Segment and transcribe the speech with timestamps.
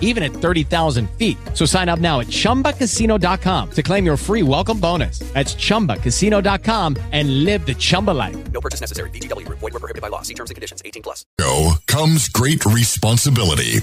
[0.00, 1.36] even at 30,000 feet.
[1.52, 5.18] So sign up now at chumbacasino.com to claim your free welcome bonus.
[5.34, 8.36] That's chumbacasino.com and live the Chumba life.
[8.52, 9.10] No purchase necessary.
[9.10, 9.46] VGW.
[9.48, 10.22] Void were prohibited by law.
[10.22, 10.80] See terms and conditions.
[10.84, 11.26] 18 plus.
[11.40, 13.80] Show comes great responsibility.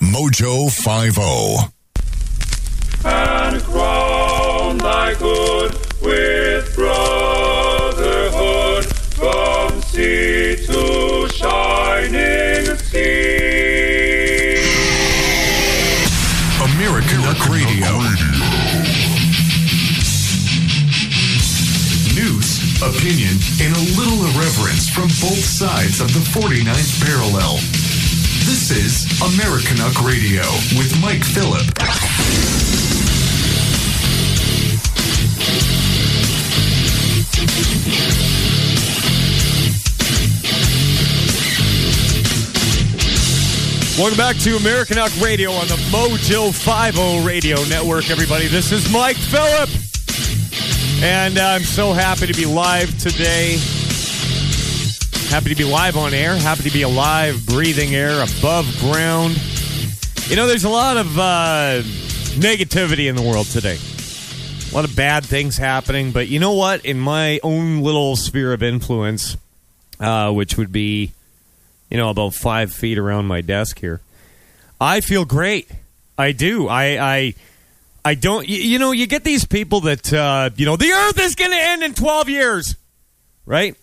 [0.00, 0.70] Mojo oh.
[0.70, 1.74] 50.
[3.04, 8.14] and crown thy good with brotherhood
[9.14, 13.43] from sea to shining sea.
[23.60, 27.54] And a little irreverence from both sides of the 49th parallel.
[28.46, 30.42] This is American Duck Radio
[30.76, 31.62] with Mike Phillip.
[43.96, 48.48] Welcome back to American Radio on the Mojo 50 Radio Network, everybody.
[48.48, 49.83] This is Mike Phillip.
[51.04, 53.58] And I'm so happy to be live today.
[55.28, 56.34] Happy to be live on air.
[56.34, 59.38] Happy to be alive, breathing air above ground.
[60.28, 61.82] You know, there's a lot of uh,
[62.40, 63.76] negativity in the world today.
[64.72, 66.10] A lot of bad things happening.
[66.10, 66.86] But you know what?
[66.86, 69.36] In my own little sphere of influence,
[70.00, 71.12] uh, which would be
[71.90, 74.00] you know, about five feet around my desk here.
[74.80, 75.70] I feel great.
[76.16, 76.66] I do.
[76.66, 77.34] I, I,
[78.04, 78.46] I don't.
[78.48, 81.52] You, you know, you get these people that, uh, you know, the Earth is going
[81.52, 82.76] to end in twelve years,
[83.46, 83.76] right?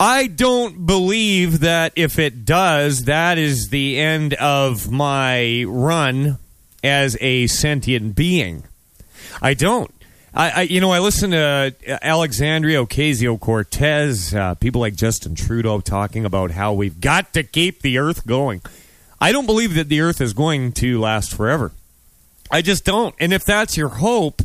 [0.00, 6.38] I don't believe that if it does, that is the end of my run
[6.82, 8.64] as a sentient being.
[9.40, 9.94] I don't.
[10.34, 11.72] I, I, you know, I listen to
[12.02, 17.82] Alexandria Ocasio Cortez, uh, people like Justin Trudeau talking about how we've got to keep
[17.82, 18.62] the Earth going.
[19.20, 21.70] I don't believe that the Earth is going to last forever.
[22.52, 23.14] I just don't.
[23.18, 24.42] And if that's your hope,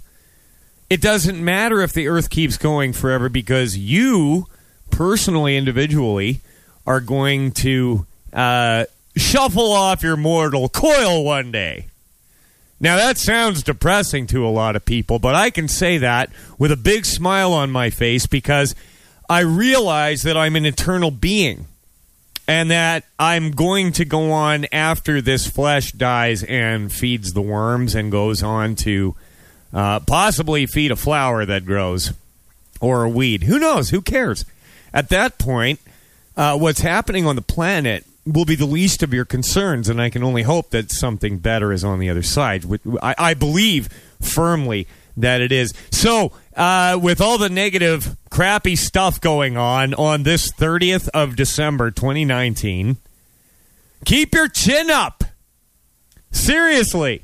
[0.90, 4.47] it doesn't matter if the Earth keeps going forever because you,
[4.90, 6.40] personally, individually,
[6.85, 8.85] are going to uh,
[9.18, 11.88] shuffle off your mortal coil one day.
[12.79, 16.72] Now, that sounds depressing to a lot of people, but I can say that with
[16.72, 18.74] a big smile on my face because
[19.29, 21.66] I realize that I'm an eternal being
[22.47, 27.93] and that I'm going to go on after this flesh dies and feeds the worms
[27.93, 29.15] and goes on to
[29.73, 32.13] uh, possibly feed a flower that grows
[32.79, 33.43] or a weed.
[33.43, 33.89] Who knows?
[33.89, 34.45] Who cares?
[34.93, 35.79] At that point,
[36.37, 40.09] uh, what's happening on the planet will be the least of your concerns, and I
[40.09, 42.65] can only hope that something better is on the other side.
[43.01, 43.89] I, I believe
[44.21, 44.87] firmly
[45.17, 45.73] that it is.
[45.91, 51.91] So, uh, with all the negative, crappy stuff going on on this 30th of December,
[51.91, 52.97] 2019,
[54.06, 55.23] keep your chin up.
[56.31, 57.23] Seriously.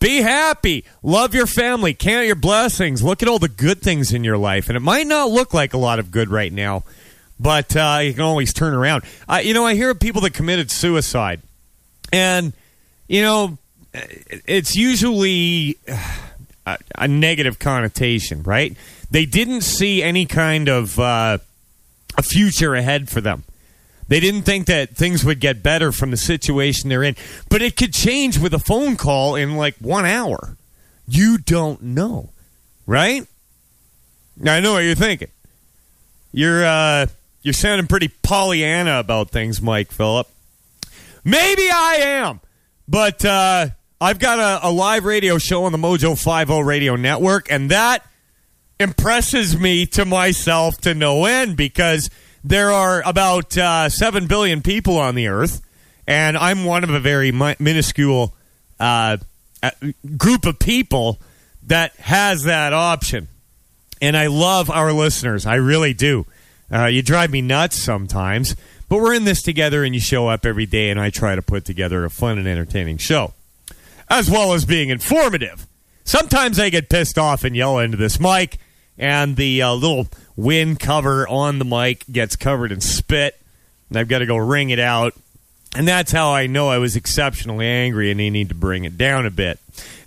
[0.00, 0.84] Be happy.
[1.02, 1.94] Love your family.
[1.94, 3.02] Count your blessings.
[3.02, 4.68] Look at all the good things in your life.
[4.68, 6.84] And it might not look like a lot of good right now
[7.38, 9.04] but uh, you can always turn around.
[9.28, 11.42] Uh, you know, I hear of people that committed suicide,
[12.12, 12.52] and
[13.08, 13.58] you know,
[13.92, 15.78] it's usually
[16.66, 18.76] a, a negative connotation, right?
[19.10, 21.38] They didn't see any kind of uh,
[22.16, 23.44] a future ahead for them.
[24.08, 27.16] They didn't think that things would get better from the situation they're in,
[27.48, 30.56] but it could change with a phone call in like one hour.
[31.06, 32.30] You don't know,
[32.86, 33.26] right?
[34.44, 35.28] I know what you're thinking.
[36.32, 37.06] You're uh,
[37.42, 40.28] you're sounding pretty Pollyanna about things, Mike Phillip.
[41.24, 42.40] Maybe I am,
[42.88, 43.68] but uh,
[44.04, 48.06] I've got a, a, live radio show on the Mojo 50 radio network, and that
[48.78, 52.10] impresses me to myself to no end because
[52.44, 55.62] there are about uh, 7 billion people on the earth,
[56.06, 58.34] and I'm one of a very mi- minuscule
[58.78, 59.16] uh,
[60.18, 61.18] group of people
[61.66, 63.28] that has that option.
[64.02, 65.46] And I love our listeners.
[65.46, 66.26] I really do.
[66.70, 68.54] Uh, you drive me nuts sometimes,
[68.90, 71.40] but we're in this together, and you show up every day, and I try to
[71.40, 73.32] put together a fun and entertaining show,
[74.08, 75.66] as well as being informative.
[76.04, 78.58] Sometimes I get pissed off and yell into this mic,
[78.98, 80.06] and the uh, little
[80.36, 83.40] wind cover on the mic gets covered in spit,
[83.88, 85.14] and I've got to go wring it out.
[85.76, 88.96] And that's how I know I was exceptionally angry and I need to bring it
[88.96, 89.58] down a bit.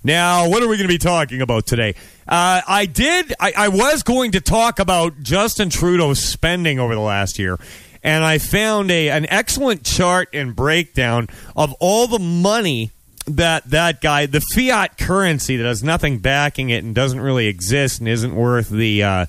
[0.01, 1.95] Now, what are we going to be talking about today?
[2.25, 7.01] Uh, I did, I, I was going to talk about Justin Trudeau's spending over the
[7.01, 7.59] last year.
[8.01, 11.27] And I found a an excellent chart and breakdown
[11.57, 12.91] of all the money
[13.27, 17.99] that that guy, the fiat currency that has nothing backing it and doesn't really exist
[17.99, 19.25] and isn't worth the uh,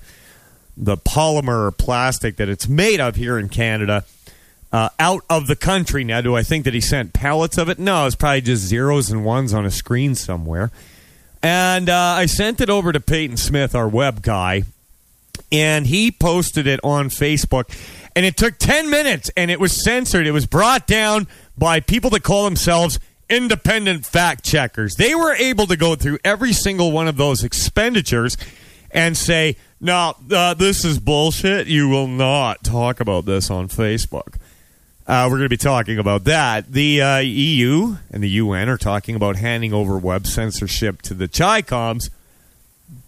[0.76, 4.04] the polymer or plastic that it's made of here in Canada
[4.72, 6.04] uh, out of the country.
[6.04, 7.78] Now, do I think that he sent pallets of it?
[7.78, 10.70] No, it's probably just zeros and ones on a screen somewhere.
[11.42, 14.64] And uh, I sent it over to Peyton Smith, our web guy,
[15.50, 17.70] and he posted it on Facebook.
[18.14, 20.26] And it took 10 minutes and it was censored.
[20.26, 22.98] It was brought down by people that call themselves
[23.28, 24.96] independent fact checkers.
[24.96, 28.36] They were able to go through every single one of those expenditures
[28.90, 31.66] and say, no, uh, this is bullshit.
[31.66, 34.36] You will not talk about this on Facebook.
[35.06, 36.70] Uh, we're going to be talking about that.
[36.70, 41.28] The uh, EU and the UN are talking about handing over web censorship to the
[41.28, 42.10] CHICOMs,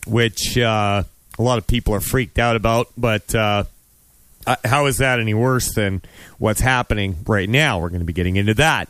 [0.06, 1.02] which uh,
[1.38, 2.88] a lot of people are freaked out about.
[2.96, 3.64] But uh,
[4.46, 6.00] uh, how is that any worse than
[6.38, 7.78] what's happening right now?
[7.78, 8.88] We're going to be getting into that.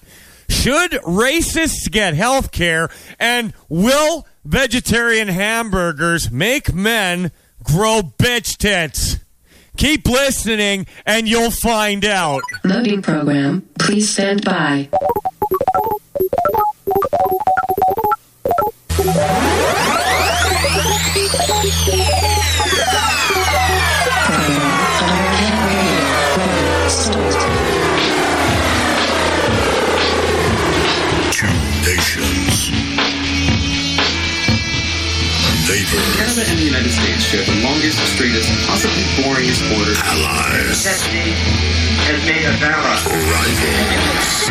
[0.51, 2.91] Should racists get health care?
[3.19, 7.31] And will vegetarian hamburgers make men
[7.63, 9.19] grow bitch tits?
[9.77, 12.43] Keep listening and you'll find out.
[12.65, 13.67] Loading program.
[13.79, 14.89] Please stand by.
[35.71, 36.03] Neighbors.
[36.19, 39.95] Canada and the United States share the longest, straightest, possibly boringest border.
[40.03, 40.83] Allies.
[40.83, 41.31] Destiny
[42.11, 43.07] has made us allies.
[43.07, 44.51] Rivals.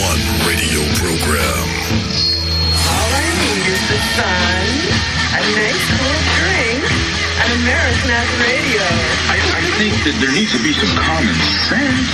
[0.00, 1.68] One radio program.
[2.80, 4.64] All I need is the sun,
[5.36, 6.80] a nice cool drink,
[7.44, 8.08] and American
[8.40, 8.88] radio.
[9.28, 11.36] I, I think that there needs to be some common
[11.68, 12.08] sense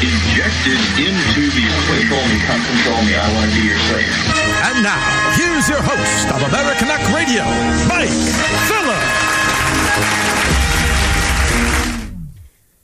[0.00, 1.68] injected into these
[2.08, 3.14] Control me, come control me.
[3.14, 4.37] I want to be your slave.
[4.60, 4.98] And now,
[5.34, 7.44] here's your host of American Act Radio,
[7.86, 8.10] Mike
[8.68, 9.02] Phillip.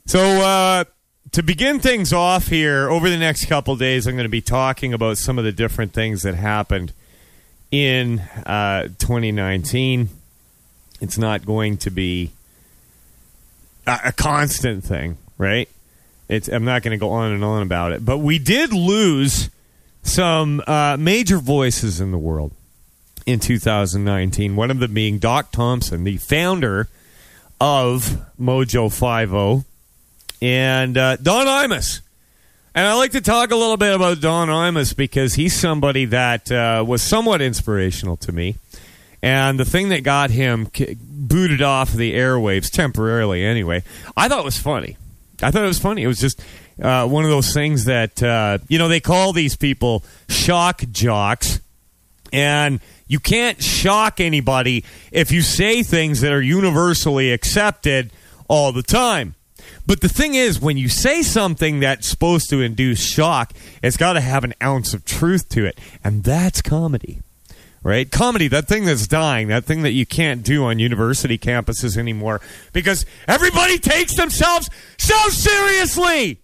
[0.05, 0.83] So, uh,
[1.31, 4.93] to begin things off here, over the next couple days, I'm going to be talking
[4.93, 6.93] about some of the different things that happened
[7.71, 10.09] in uh, 2019.
[11.01, 12.31] It's not going to be
[13.85, 15.67] a, a constant thing, right?
[16.29, 18.05] It's, I'm not going to go on and on about it.
[18.05, 19.49] But we did lose
[20.05, 22.53] some uh, major voices in the world
[23.25, 24.55] in 2019.
[24.55, 26.87] One of them being Doc Thompson, the founder
[27.59, 29.67] of Mojo 50
[30.41, 32.01] and uh, Don Imus.
[32.75, 36.51] And I like to talk a little bit about Don Imus because he's somebody that
[36.51, 38.55] uh, was somewhat inspirational to me.
[39.21, 40.69] And the thing that got him
[41.01, 43.83] booted off the airwaves temporarily, anyway,
[44.15, 44.97] I thought was funny.
[45.41, 46.03] I thought it was funny.
[46.03, 46.41] It was just
[46.81, 51.61] uh, one of those things that, uh, you know, they call these people shock jocks.
[52.33, 58.11] And you can't shock anybody if you say things that are universally accepted
[58.49, 59.35] all the time.
[59.87, 63.53] But the thing is, when you say something that's supposed to induce shock,
[63.83, 65.79] it's got to have an ounce of truth to it.
[66.03, 67.21] And that's comedy,
[67.83, 68.11] right?
[68.11, 72.41] Comedy, that thing that's dying, that thing that you can't do on university campuses anymore
[72.73, 76.39] because everybody takes themselves so seriously.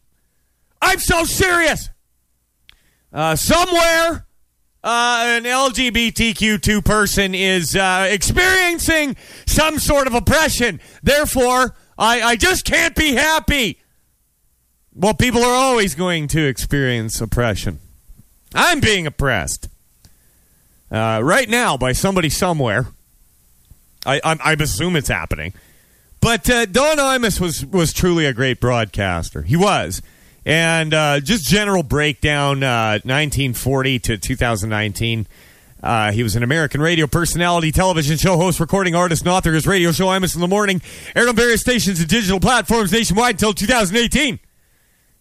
[0.82, 1.90] I'm so serious.
[3.14, 4.26] Uh, somewhere,
[4.84, 10.80] uh, an LGBTQ2 person is uh, experiencing some sort of oppression.
[11.04, 13.80] Therefore, I, I just can't be happy.
[14.94, 17.80] Well, people are always going to experience oppression.
[18.54, 19.70] I'm being oppressed
[20.92, 22.88] uh, right now by somebody somewhere.
[24.06, 25.54] I, I, I assume it's happening.
[26.22, 29.44] But uh, Don Imus was, was truly a great broadcaster.
[29.44, 30.02] He was.
[30.45, 35.27] And uh, just general breakdown uh, 1940 to 2019.
[35.83, 39.53] Uh, he was an American radio personality, television show host, recording artist, and author.
[39.53, 40.81] His radio show, Imus in the Morning,
[41.15, 44.39] aired on various stations and digital platforms nationwide until 2018.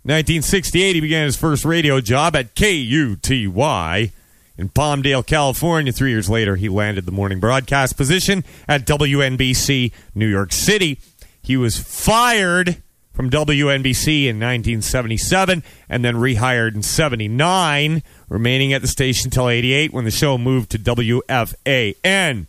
[0.03, 4.13] 1968, he began his first radio job at KUTY
[4.57, 5.93] in Palmdale, California.
[5.93, 10.99] Three years later, he landed the morning broadcast position at WNBC New York City.
[11.43, 12.83] He was fired
[13.13, 19.93] from WNBC in 1977 and then rehired in 79, remaining at the station until 88
[19.93, 22.47] when the show moved to WFAN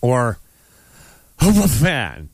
[0.00, 0.38] or
[1.38, 2.28] fan.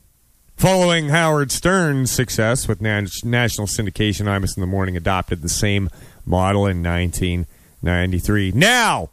[0.57, 5.89] Following Howard Stern's success with na- national syndication, Imus in the Morning adopted the same
[6.25, 8.51] model in 1993.
[8.51, 9.11] Now,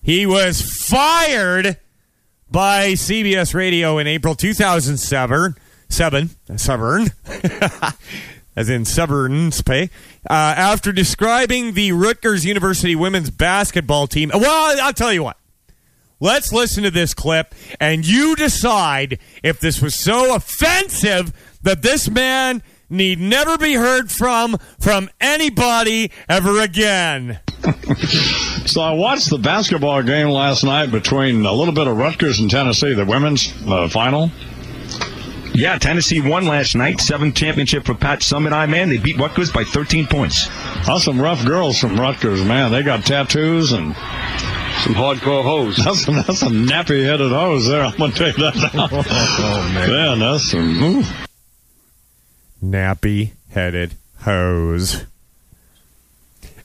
[0.00, 1.78] he was fired
[2.48, 5.56] by CBS Radio in April 2007.
[5.94, 7.06] Seven, Severn,
[8.56, 9.90] as in Severn's pay,
[10.28, 14.32] uh, after describing the Rutgers University women's basketball team.
[14.34, 15.36] Well, I'll tell you what.
[16.18, 21.32] Let's listen to this clip and you decide if this was so offensive
[21.62, 27.38] that this man need never be heard from from anybody ever again.
[28.66, 32.50] So I watched the basketball game last night between a little bit of Rutgers and
[32.50, 34.30] Tennessee, the women's uh, final.
[35.54, 37.00] Yeah, Tennessee won last night.
[37.00, 38.88] Seventh championship for Pat Summitt I man.
[38.88, 40.48] They beat Rutgers by 13 points.
[40.88, 42.72] Awesome rough girls from Rutgers, man.
[42.72, 43.94] They got tattoos and
[44.82, 45.76] some hardcore hoes.
[45.84, 47.84] That's some, that's some nappy headed hoes there.
[47.84, 48.88] I'm going to take that now.
[48.92, 49.90] oh, man.
[49.90, 50.82] Man, that's some.
[50.82, 51.04] Ooh.
[52.62, 55.04] Nappy headed hoes.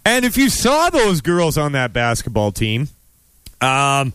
[0.04, 2.90] And if you saw those girls on that basketball team,
[3.62, 4.14] um,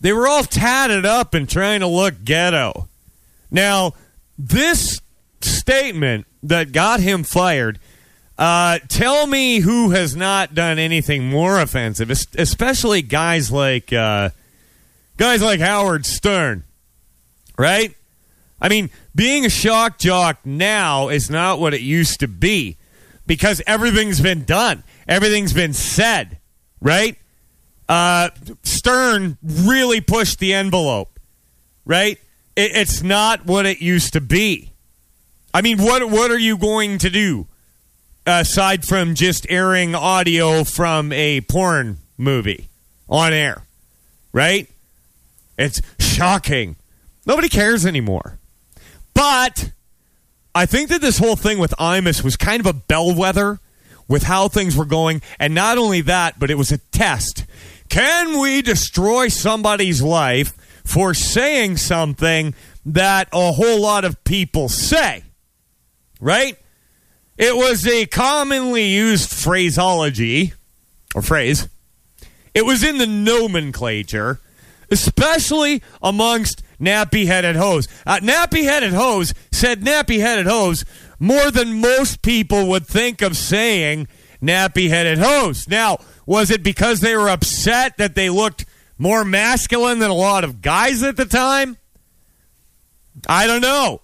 [0.00, 2.88] they were all tatted up and trying to look ghetto.
[3.50, 3.94] Now,
[4.38, 5.00] this
[5.40, 7.78] statement that got him fired.
[8.38, 14.28] Uh, tell me who has not done anything more offensive, especially guys like uh,
[15.16, 16.64] guys like Howard Stern,
[17.56, 17.94] right?
[18.60, 22.76] I mean, being a shock jock now is not what it used to be
[23.26, 26.38] because everything's been done, everything's been said,
[26.80, 27.16] right?
[27.88, 28.30] Uh,
[28.62, 31.18] Stern really pushed the envelope,
[31.84, 32.18] right?
[32.56, 34.72] It, it's not what it used to be.
[35.54, 37.46] I mean, what what are you going to do
[38.26, 42.68] aside from just airing audio from a porn movie
[43.08, 43.62] on air?
[44.32, 44.68] Right?
[45.58, 46.76] It's shocking.
[47.24, 48.38] Nobody cares anymore.
[49.14, 49.70] But
[50.54, 53.60] I think that this whole thing with Imus was kind of a bellwether
[54.08, 55.22] with how things were going.
[55.38, 57.44] And not only that, but it was a test.
[57.88, 60.54] Can we destroy somebody's life
[60.86, 62.54] for saying something
[62.86, 65.24] that a whole lot of people say?
[66.20, 66.56] Right?
[67.36, 70.54] It was a commonly used phraseology
[71.14, 71.68] or phrase.
[72.54, 74.40] It was in the nomenclature,
[74.90, 77.88] especially amongst nappy headed hoes.
[78.06, 80.84] Uh, nappy headed hoes said nappy headed hoes
[81.18, 84.06] more than most people would think of saying
[84.40, 85.68] nappy headed hoes.
[85.68, 88.64] Now, was it because they were upset that they looked
[88.98, 91.76] more masculine than a lot of guys at the time?
[93.28, 94.02] I don't know.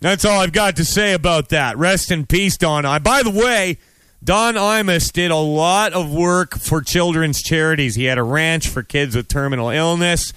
[0.00, 1.76] That's all I've got to say about that.
[1.76, 2.86] Rest in peace, Don.
[2.86, 3.78] I, by the way,
[4.24, 7.94] Don Imus did a lot of work for children's charities.
[7.94, 10.32] He had a ranch for kids with terminal illness,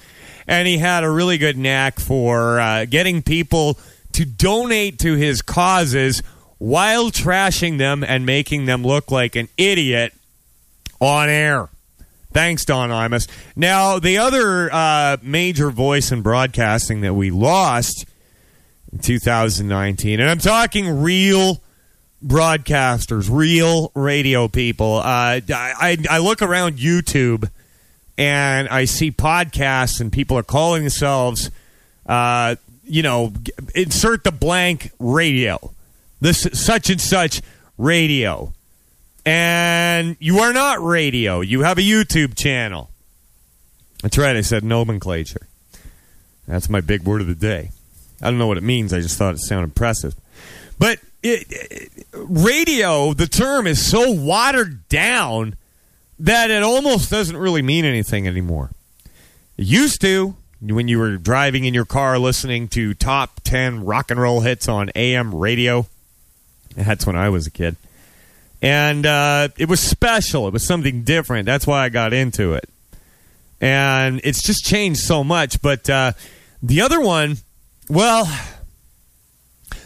[0.48, 3.78] and he had a really good knack for uh, getting people
[4.14, 6.22] to donate to his causes
[6.58, 10.14] while trashing them and making them look like an idiot
[11.00, 11.70] on air.
[12.34, 13.28] Thanks, Don Imus.
[13.56, 18.06] Now, the other uh, major voice in broadcasting that we lost
[18.92, 21.62] in 2019, and I'm talking real
[22.26, 24.96] broadcasters, real radio people.
[24.96, 27.50] Uh, I, I look around YouTube
[28.18, 31.52] and I see podcasts, and people are calling themselves,
[32.08, 33.34] uh, you know,
[33.76, 35.72] insert the blank radio,
[36.20, 37.42] this such and such
[37.78, 38.54] radio
[39.26, 41.42] and you are not radio.
[41.42, 42.90] You have a YouTube channel.
[44.02, 44.36] That's right.
[44.36, 45.48] I said nomenclature.
[46.48, 47.72] That's my big word of the day.
[48.22, 48.94] I don't know what it means.
[48.94, 50.16] I just thought it sounded impressive.
[50.78, 55.56] But it, it, radio, the term is so watered down
[56.20, 58.72] that it almost doesn't really mean anything anymore.
[59.58, 64.12] It used to when you were driving in your car listening to top 10 rock
[64.12, 65.88] and roll hits on AM radio.
[66.76, 67.78] That's when I was a kid
[68.64, 70.48] and uh, it was special.
[70.48, 71.46] It was something different.
[71.46, 72.70] That's why I got into it,
[73.60, 75.62] and it's just changed so much.
[75.62, 76.14] But uh,
[76.64, 77.38] the other one,
[77.90, 78.26] well,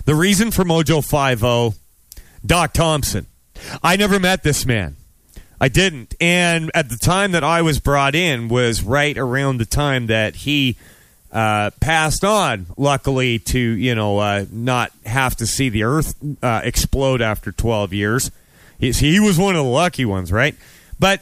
[0.05, 1.74] the reason for Mojo Five O,
[2.46, 3.25] Doc Thompson.
[3.81, 4.96] I never met this man.
[5.60, 9.65] I didn't, and at the time that I was brought in was right around the
[9.65, 10.77] time that he
[11.31, 12.67] uh, passed on.
[12.77, 17.91] Luckily, to you know uh, not have to see the Earth uh, explode after twelve
[17.91, 18.29] years.
[18.79, 20.55] He, was one of the lucky ones, right?
[21.00, 21.22] But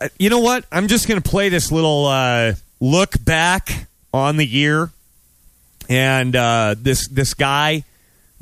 [0.00, 0.64] uh, you know what?
[0.70, 4.90] I'm just going to play this little uh, look back on the year,
[5.88, 7.84] and uh, this this guy,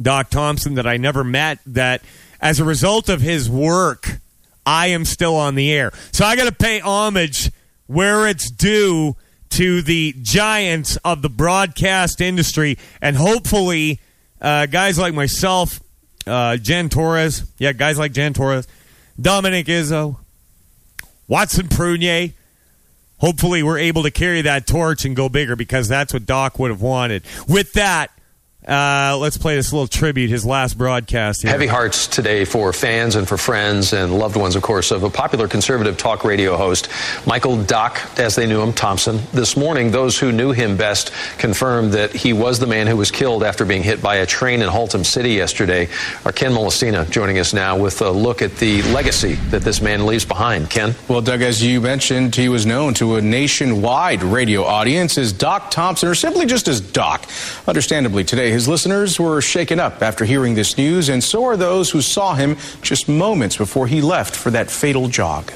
[0.00, 1.58] Doc Thompson, that I never met.
[1.66, 2.02] That
[2.40, 4.18] as a result of his work,
[4.66, 5.92] I am still on the air.
[6.12, 7.50] So I got to pay homage
[7.86, 9.16] where it's due
[9.50, 14.00] to the giants of the broadcast industry, and hopefully,
[14.40, 15.80] uh, guys like myself,
[16.26, 18.66] uh, Jen Torres, yeah, guys like Jen Torres,
[19.20, 20.18] Dominic Izzo,
[21.28, 22.32] Watson Prunier.
[23.18, 26.70] Hopefully, we're able to carry that torch and go bigger because that's what Doc would
[26.70, 27.22] have wanted.
[27.48, 28.10] With that,
[28.66, 31.42] uh, let's play this little tribute, his last broadcast.
[31.42, 31.50] Here.
[31.50, 35.10] Heavy hearts today for fans and for friends and loved ones, of course, of a
[35.10, 36.88] popular conservative talk radio host,
[37.26, 39.20] Michael Doc, as they knew him, Thompson.
[39.32, 43.10] This morning, those who knew him best confirmed that he was the man who was
[43.10, 45.88] killed after being hit by a train in Haltom City yesterday.
[46.24, 50.06] Our Ken Molestina joining us now with a look at the legacy that this man
[50.06, 50.70] leaves behind.
[50.70, 50.94] Ken?
[51.06, 55.70] Well, Doug, as you mentioned, he was known to a nationwide radio audience as Doc
[55.70, 57.28] Thompson, or simply just as Doc.
[57.68, 61.90] Understandably, today, his listeners were shaken up after hearing this news, and so are those
[61.90, 65.52] who saw him just moments before he left for that fatal jog.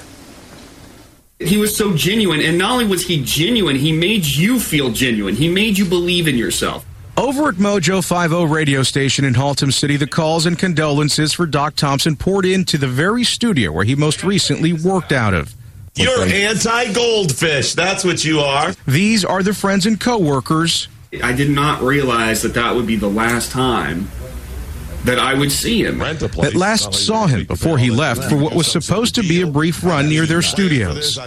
[1.38, 5.37] He was so genuine, and not only was he genuine, he made you feel genuine.
[5.37, 6.85] He made you believe in yourself.
[7.17, 11.76] Over at Mojo 50 radio station in Haltom City, the calls and condolences for Doc
[11.76, 15.55] Thompson poured into the very studio where he most recently worked out of.
[15.95, 17.75] You're anti goldfish.
[17.75, 18.73] That's what you are.
[18.88, 20.88] These are the friends and coworkers
[21.23, 24.11] I did not realize that that would be the last time
[25.05, 26.03] that I would see him.
[26.03, 29.83] At last saw him before he left for what was supposed to be a brief
[29.83, 31.19] run near their studios.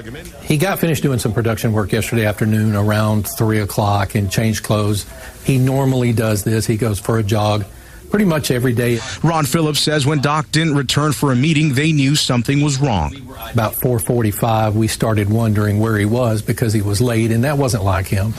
[0.43, 5.05] He got finished doing some production work yesterday afternoon around 3 o'clock and changed clothes.
[5.45, 6.67] He normally does this.
[6.67, 7.65] He goes for a jog
[8.11, 8.99] pretty much every day.
[9.23, 13.15] Ron Phillips says when Doc didn't return for a meeting, they knew something was wrong.
[13.53, 17.83] About 4:45, we started wondering where he was because he was late, and that wasn't
[17.83, 18.33] like him.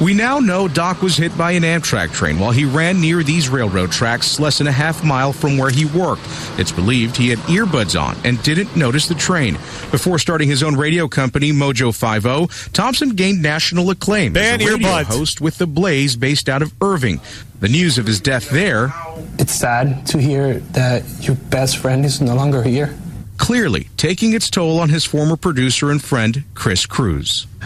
[0.00, 3.48] We now know Doc was hit by an Amtrak train while he ran near these
[3.48, 6.22] railroad tracks less than a half mile from where he worked.
[6.58, 9.54] It's believed he had earbuds on and didn't notice the train.
[9.90, 14.72] Before starting his own radio company, Mojo 50, Thompson gained national acclaim Ban as a
[14.72, 15.04] radio earbuds.
[15.04, 17.20] host with The Blaze based out of Irving.
[17.64, 18.92] The news of his death there
[19.38, 22.94] It's sad to hear that your best friend is no longer here.
[23.38, 27.46] clearly taking its toll on his former producer and friend, Chris Cruz.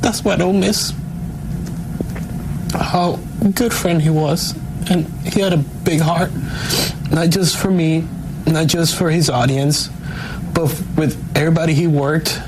[0.00, 0.94] That's what I'll miss.
[2.72, 3.16] How
[3.52, 4.54] good friend he was.
[4.88, 6.30] And he had a big heart.
[7.10, 8.08] Not just for me,
[8.46, 9.90] not just for his audience,
[10.54, 12.40] but with everybody he worked.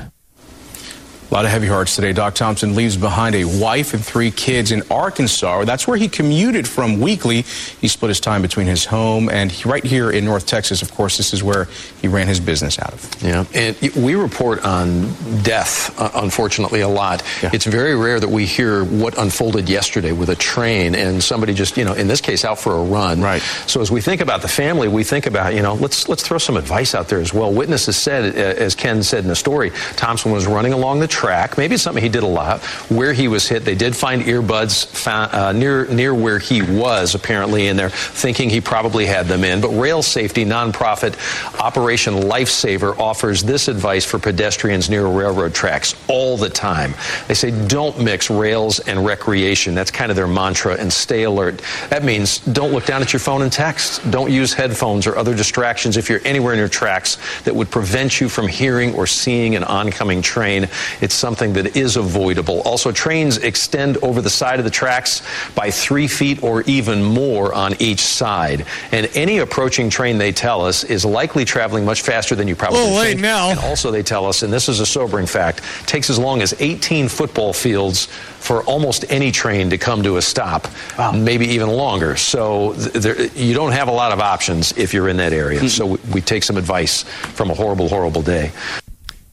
[1.33, 2.13] A lot of heavy hearts today.
[2.13, 5.65] Doc Thompson leaves behind a wife and three kids in Arkansas.
[5.65, 7.41] That's where he commuted from weekly.
[7.81, 10.83] He split his time between his home and he- right here in North Texas.
[10.83, 11.67] Of course, this is where
[12.03, 13.23] he ran his business out of.
[13.23, 17.23] Yeah, and we report on death, uh, unfortunately, a lot.
[17.41, 21.77] It's very rare that we hear what unfolded yesterday with a train and somebody just,
[21.77, 23.21] you know, in this case, out for a run.
[23.21, 23.41] Right.
[23.65, 26.37] So as we think about the family, we think about, you know, let's let's throw
[26.37, 27.51] some advice out there as well.
[27.51, 31.57] Witnesses said, uh, as Ken said in the story, Thompson was running along the track.
[31.57, 32.61] Maybe it's something he did a lot.
[32.89, 37.15] Where he was hit, they did find earbuds found, uh, near near where he was,
[37.15, 39.61] apparently, and they're thinking he probably had them in.
[39.61, 41.15] But Rail Safety nonprofit
[41.61, 46.93] Operation Lifesaver offers this advice for pedestrians near railroad tracks all the time.
[47.29, 49.75] They say don't mix rails and recreation.
[49.75, 51.61] That's kind of their mantra, and stay alert.
[51.89, 54.11] That means don't look down at your phone and text.
[54.11, 58.27] Don't use headphones or other distractions if you're anywhere near tracks that would prevent you
[58.27, 60.67] from hearing or seeing an oncoming train.
[61.03, 62.61] It's something that is avoidable.
[62.61, 65.21] Also, trains extend over the side of the tracks
[65.53, 68.65] by three feet or even more on each side.
[68.93, 72.79] And any approaching train, they tell us, is likely traveling much faster than you probably
[72.79, 73.21] Well, wait think.
[73.21, 73.49] now.
[73.49, 76.53] And also, they tell us, and this is a sobering fact, takes as long as
[76.61, 78.05] 18 football fields
[78.39, 80.67] for almost any train to come to a stop,
[81.13, 82.15] maybe even longer.
[82.15, 85.67] So th- there, you don't have a lot of options if you're in that area.
[85.67, 88.53] So we, we take some advice from a horrible, horrible day.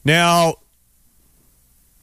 [0.05, 0.55] Now,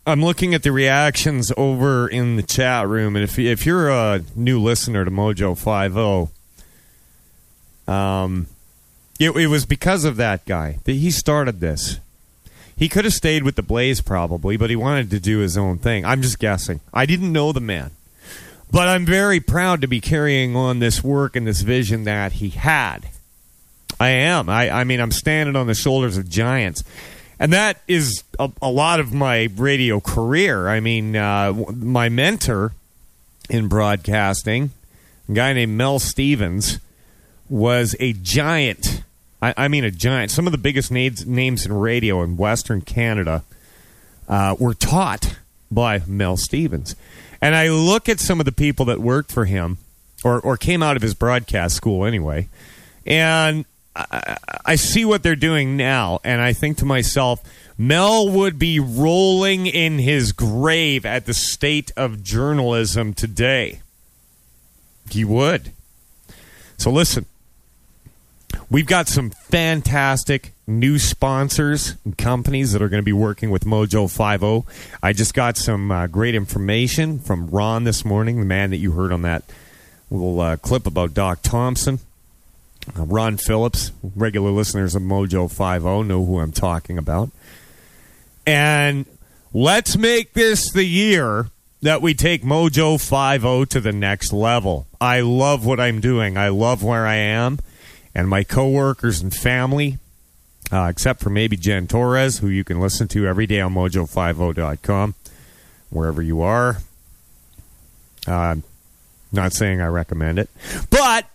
[0.07, 4.23] I'm looking at the reactions over in the chat room, and if if you're a
[4.37, 6.29] new listener to Mojo Five O,
[7.89, 8.47] um,
[9.19, 11.99] it, it was because of that guy that he started this.
[12.73, 15.77] He could have stayed with the Blaze probably, but he wanted to do his own
[15.77, 16.05] thing.
[16.05, 16.79] I'm just guessing.
[16.93, 17.91] I didn't know the man,
[18.71, 22.47] but I'm very proud to be carrying on this work and this vision that he
[22.47, 23.09] had.
[23.99, 24.47] I am.
[24.47, 26.85] I, I mean, I'm standing on the shoulders of giants.
[27.39, 30.67] And that is a, a lot of my radio career.
[30.67, 32.73] I mean, uh, my mentor
[33.49, 34.71] in broadcasting,
[35.29, 36.79] a guy named Mel Stevens,
[37.49, 39.03] was a giant
[39.41, 40.31] I, I mean a giant.
[40.31, 43.43] Some of the biggest names, names in radio in Western Canada
[44.27, 45.37] uh, were taught
[45.71, 46.95] by Mel Stevens.
[47.41, 49.77] And I look at some of the people that worked for him,
[50.23, 52.47] or, or came out of his broadcast school anyway,
[53.05, 53.65] and
[53.97, 57.41] I, I see what they're doing now, and I think to myself,
[57.77, 63.81] Mel would be rolling in his grave at the state of journalism today.
[65.09, 65.71] He would.
[66.77, 67.25] So listen,
[68.69, 73.63] we've got some fantastic new sponsors and companies that are going to be working with
[73.63, 74.69] Mojo 50.
[75.01, 78.91] I just got some uh, great information from Ron this morning, the man that you
[78.91, 79.43] heard on that
[80.11, 81.99] little uh, clip about Doc Thompson.
[82.95, 87.29] Ron Phillips, regular listeners of Mojo 50 know who I'm talking about.
[88.45, 89.05] And
[89.53, 91.47] let's make this the year
[91.81, 94.87] that we take Mojo 50 to the next level.
[94.99, 96.37] I love what I'm doing.
[96.37, 97.59] I love where I am
[98.15, 99.99] and my coworkers and family,
[100.71, 105.13] uh, except for maybe Jen Torres, who you can listen to every day on mojo50.com,
[105.91, 106.77] wherever you are.
[108.25, 108.55] Uh,
[109.31, 110.49] not saying I recommend it,
[110.89, 111.25] but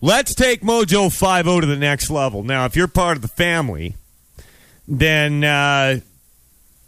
[0.00, 2.42] let's take Mojo 50 to the next level.
[2.42, 3.96] Now, if you're part of the family,
[4.86, 6.00] then uh,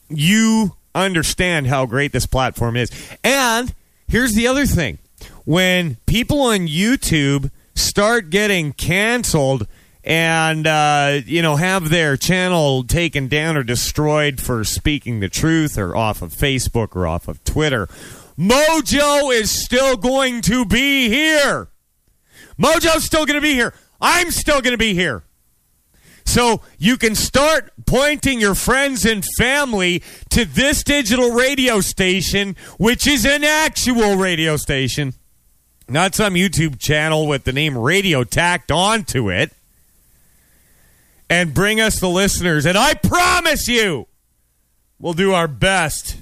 [0.09, 2.91] you understand how great this platform is.
[3.23, 3.75] And
[4.09, 4.99] here's the other thing
[5.45, 9.67] when people on YouTube start getting canceled
[10.03, 15.77] and uh, you know have their channel taken down or destroyed for speaking the truth
[15.77, 17.87] or off of Facebook or off of Twitter,
[18.39, 21.69] Mojo is still going to be here.
[22.61, 23.73] Mojo's still going to be here.
[24.01, 25.23] I'm still going to be here.
[26.25, 33.07] So you can start pointing your friends and family to this digital radio station, which
[33.07, 35.15] is an actual radio station,
[35.89, 39.53] not some YouTube channel with the name radio tacked onto it,
[41.29, 42.67] and bring us the listeners.
[42.67, 44.07] And I promise you,
[44.99, 46.17] we'll do our best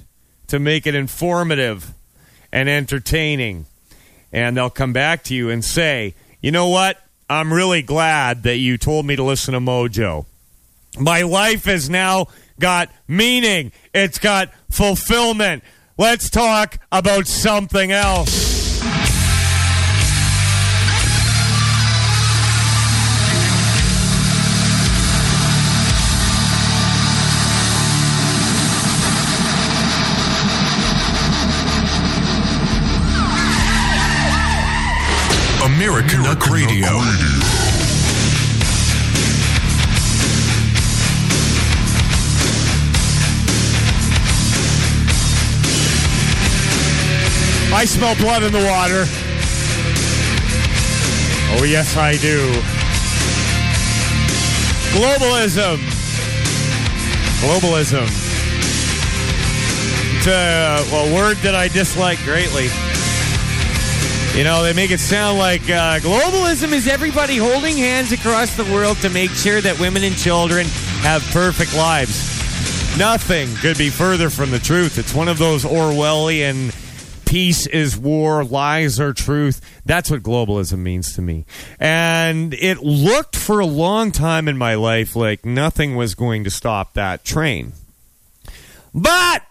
[0.47, 1.93] to make it informative
[2.51, 3.65] and entertaining.
[4.31, 6.97] And they'll come back to you and say, you know what?
[7.29, 10.25] I'm really glad that you told me to listen to Mojo.
[10.99, 12.27] My life has now
[12.59, 15.63] got meaning, it's got fulfillment.
[15.97, 18.58] Let's talk about something else.
[36.09, 36.87] American Duck Radio.
[47.71, 49.05] I smell blood in the water.
[51.51, 52.49] Oh, yes, I do.
[54.97, 55.77] Globalism.
[57.41, 58.07] Globalism.
[60.17, 62.69] It's a, a word that I dislike greatly.
[64.39, 68.63] You know, they make it sound like uh, globalism is everybody holding hands across the
[68.63, 70.65] world to make sure that women and children
[71.01, 72.97] have perfect lives.
[72.97, 74.97] Nothing could be further from the truth.
[74.97, 76.73] It's one of those Orwellian
[77.25, 79.59] peace is war, lies are truth.
[79.85, 81.45] That's what globalism means to me.
[81.77, 86.49] And it looked for a long time in my life like nothing was going to
[86.49, 87.73] stop that train.
[88.93, 89.43] But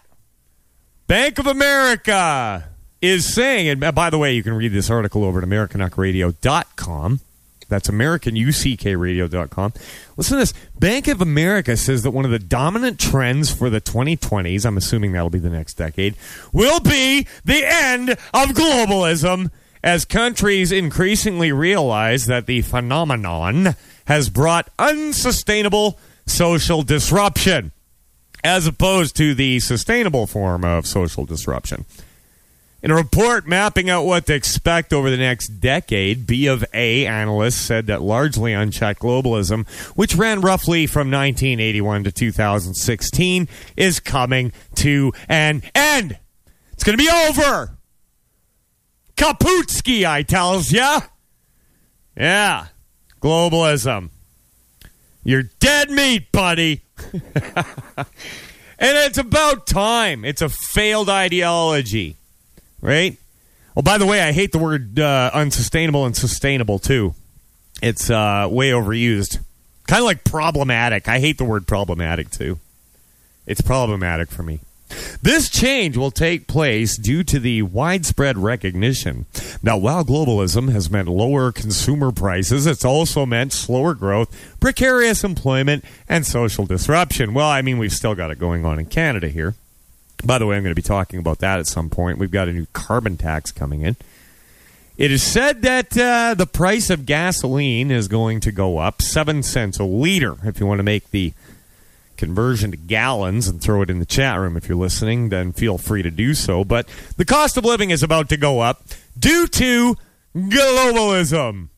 [1.05, 2.69] Bank of America
[3.01, 7.21] is saying, and uh, by the way, you can read this article over at AmericanUckradio.com.
[7.69, 9.73] That's AmericanUCKRadio.com.
[10.17, 10.53] Listen to this.
[10.79, 15.11] Bank of America says that one of the dominant trends for the 2020s, I'm assuming
[15.11, 16.15] that'll be the next decade,
[16.51, 19.51] will be the end of globalism
[19.83, 27.71] as countries increasingly realize that the phenomenon has brought unsustainable social disruption
[28.43, 31.85] as opposed to the sustainable form of social disruption.
[32.81, 37.05] In a report mapping out what to expect over the next decade, B of A
[37.05, 44.53] analysts said that largely unchecked globalism, which ran roughly from 1981 to 2016, is coming
[44.75, 46.17] to an end.
[46.71, 47.71] It's going to be over.
[49.17, 51.01] Kaputski, I tells ya.
[52.15, 52.67] Yeah,
[53.21, 54.09] globalism.
[55.25, 56.83] You're dead meat, buddy.
[57.13, 58.07] and
[58.79, 60.23] it's about time.
[60.23, 62.15] It's a failed ideology
[62.81, 63.17] right?
[63.75, 67.15] Well, by the way, I hate the word uh, unsustainable and sustainable too.
[67.81, 69.39] It's uh, way overused.
[69.87, 71.07] Kind of like problematic.
[71.07, 72.59] I hate the word problematic too.
[73.45, 74.59] It's problematic for me.
[75.21, 79.25] This change will take place due to the widespread recognition
[79.61, 85.83] that while globalism has meant lower consumer prices, it's also meant slower growth, precarious employment,
[86.07, 87.33] and social disruption.
[87.33, 89.55] Well, I mean, we've still got it going on in Canada here.
[90.23, 92.17] By the way, I'm going to be talking about that at some point.
[92.17, 93.95] We've got a new carbon tax coming in.
[94.97, 99.43] It is said that uh, the price of gasoline is going to go up seven
[99.43, 100.35] cents a liter.
[100.43, 101.33] If you want to make the
[102.17, 105.77] conversion to gallons and throw it in the chat room if you're listening, then feel
[105.77, 106.65] free to do so.
[106.65, 108.83] But the cost of living is about to go up
[109.17, 109.95] due to
[110.35, 111.69] globalism.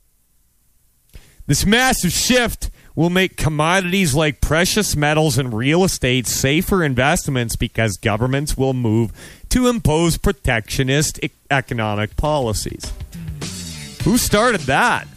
[1.46, 7.98] This massive shift will make commodities like precious metals and real estate safer investments because
[7.98, 9.12] governments will move
[9.50, 12.92] to impose protectionist economic policies.
[14.04, 15.08] Who started that?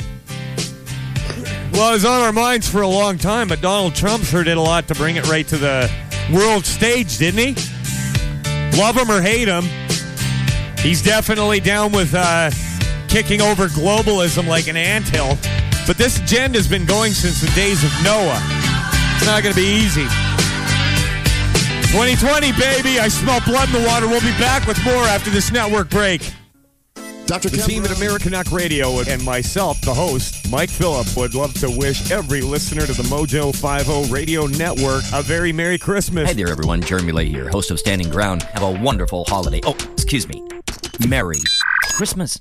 [1.73, 4.57] Well, it was on our minds for a long time, but Donald Trump sure did
[4.57, 5.91] a lot to bring it right to the
[6.33, 8.79] world stage, didn't he?
[8.79, 9.65] Love him or hate him,
[10.79, 12.51] he's definitely down with uh,
[13.09, 15.37] kicking over globalism like an anthill.
[15.87, 18.41] But this agenda's been going since the days of Noah.
[19.17, 20.05] It's not going to be easy.
[21.93, 22.99] 2020, baby.
[22.99, 24.09] I smell blood in the water.
[24.09, 26.33] We'll be back with more after this network break.
[27.27, 27.49] Dr.
[27.49, 31.71] The team at American Knock Radio and myself, the host, Mike Phillip, would love to
[31.71, 36.29] wish every listener to the Mojo 50 Radio Network a very Merry Christmas.
[36.29, 36.83] Hey there, everyone.
[36.83, 38.43] Jeremy Lay here, host of Standing Ground.
[38.43, 39.61] Have a wonderful holiday.
[39.65, 40.47] Oh, excuse me.
[41.09, 41.39] Merry
[41.91, 42.41] Christmas.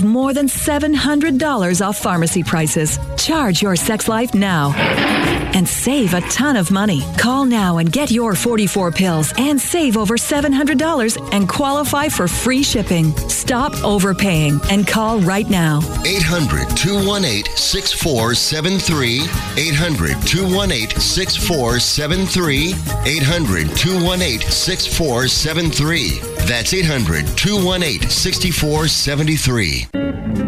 [0.00, 2.98] more than $700 off pharmacy prices.
[3.16, 7.02] Charge your sex life now and save a ton of money.
[7.18, 12.62] Call now and get your 44 pills and save over $700 and qualify for free
[12.62, 13.12] shipping.
[13.28, 15.80] Stop overpaying and call right now.
[16.04, 19.20] 800 218 6473.
[19.56, 22.74] 800 218 6473.
[23.06, 26.20] 800 218 6473.
[26.46, 30.01] That's 800 218 6473.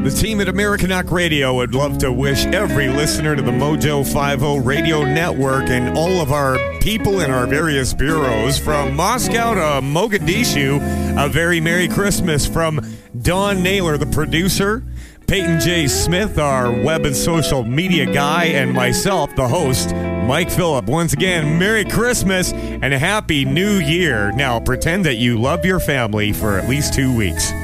[0.04, 4.04] The team at American Knock Radio would love to wish every listener to the Mojo
[4.04, 9.80] 50 Radio Network and all of our people in our various bureaus from Moscow to
[9.80, 10.76] Mogadishu
[11.16, 12.82] a very Merry Christmas from
[13.22, 14.84] Don Naylor, the producer,
[15.26, 15.86] Peyton J.
[15.86, 20.84] Smith, our web and social media guy, and myself, the host, Mike Phillip.
[20.84, 24.32] Once again, Merry Christmas and a Happy New Year.
[24.32, 27.54] Now, pretend that you love your family for at least two weeks.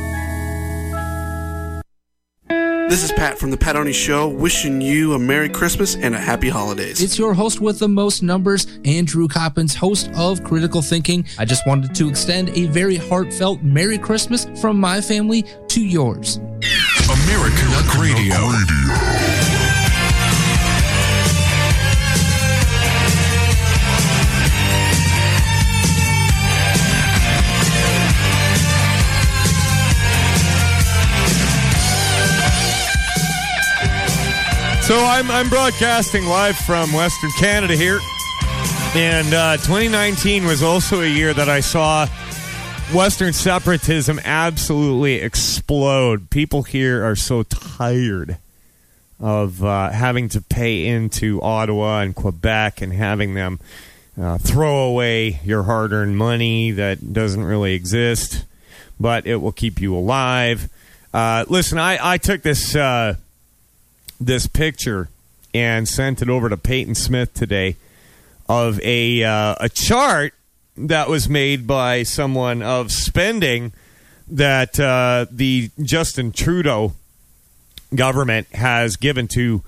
[2.90, 6.18] This is Pat from the Pat Oney Show, wishing you a Merry Christmas and a
[6.18, 7.00] Happy Holidays.
[7.00, 11.24] It's your host with the most numbers, Andrew Coppins, host of Critical Thinking.
[11.38, 16.38] I just wanted to extend a very heartfelt Merry Christmas from my family to yours.
[17.08, 19.49] American Duck Radio.
[34.90, 38.00] So I'm, I'm broadcasting live from Western Canada here.
[38.96, 42.08] And uh, 2019 was also a year that I saw
[42.92, 46.28] Western separatism absolutely explode.
[46.30, 48.38] People here are so tired
[49.20, 53.60] of uh, having to pay into Ottawa and Quebec and having them
[54.20, 58.44] uh, throw away your hard earned money that doesn't really exist,
[58.98, 60.68] but it will keep you alive.
[61.14, 63.14] Uh, listen, I, I took this uh,
[64.20, 65.08] this picture
[65.54, 67.76] and sent it over to Peyton Smith today
[68.48, 70.34] of a uh, a chart
[70.76, 73.72] that was made by someone of spending
[74.28, 76.92] that uh, the Justin Trudeau
[77.94, 79.62] government has given to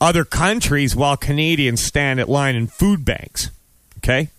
[0.00, 3.50] other countries while Canadians stand at line in food banks.
[3.98, 4.30] Okay.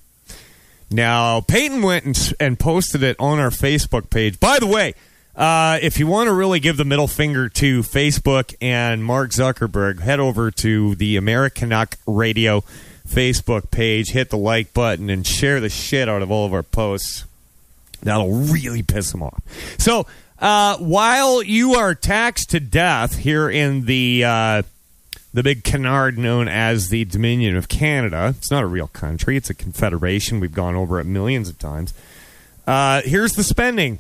[0.91, 4.39] Now, Peyton went and, and posted it on our Facebook page.
[4.39, 4.95] By the way,
[5.39, 10.01] uh, if you want to really give the middle finger to Facebook and Mark Zuckerberg,
[10.01, 12.59] head over to the American Knock Radio
[13.07, 16.61] Facebook page, hit the like button, and share the shit out of all of our
[16.61, 17.23] posts.
[18.03, 19.41] That'll really piss them off.
[19.77, 20.07] So,
[20.39, 24.61] uh, while you are taxed to death here in the uh,
[25.33, 28.33] the big canard known as the Dominion of Canada.
[28.37, 30.41] It's not a real country, it's a confederation.
[30.41, 31.93] We've gone over it millions of times.
[32.67, 33.99] Uh, here's the spending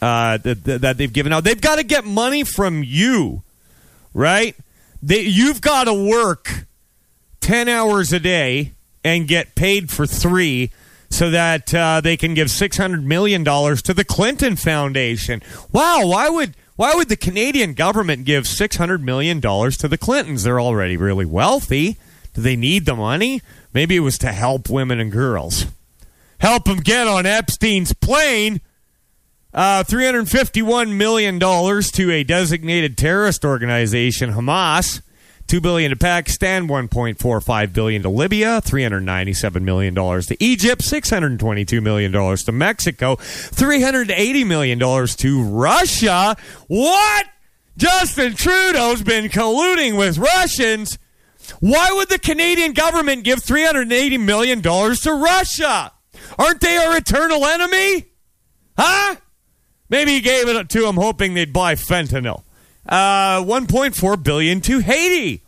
[0.00, 1.44] uh, that, that they've given out.
[1.44, 3.42] They've got to get money from you,
[4.14, 4.54] right?
[5.02, 6.64] They, you've got to work
[7.40, 8.72] 10 hours a day
[9.04, 10.70] and get paid for three
[11.10, 15.42] so that uh, they can give $600 million to the Clinton Foundation.
[15.72, 16.54] Wow, why would.
[16.76, 20.42] Why would the Canadian government give $600 million to the Clintons?
[20.42, 21.96] They're already really wealthy.
[22.34, 23.40] Do they need the money?
[23.72, 25.64] Maybe it was to help women and girls.
[26.38, 28.60] Help them get on Epstein's plane.
[29.56, 35.00] Uh, $351 million to a designated terrorist organization, Hamas.
[35.46, 39.94] Two billion to Pakistan, one point four five billion to Libya, three hundred ninety-seven million
[39.94, 45.14] dollars to Egypt, six hundred twenty-two million dollars to Mexico, three hundred eighty million dollars
[45.14, 46.36] to Russia.
[46.66, 47.26] What?
[47.76, 50.98] Justin Trudeau's been colluding with Russians.
[51.60, 55.92] Why would the Canadian government give three hundred eighty million dollars to Russia?
[56.40, 58.06] Aren't they our eternal enemy?
[58.76, 59.14] Huh?
[59.88, 62.42] Maybe he gave it to them hoping they'd buy fentanyl.
[62.88, 65.42] Uh, 1.4 billion to Haiti.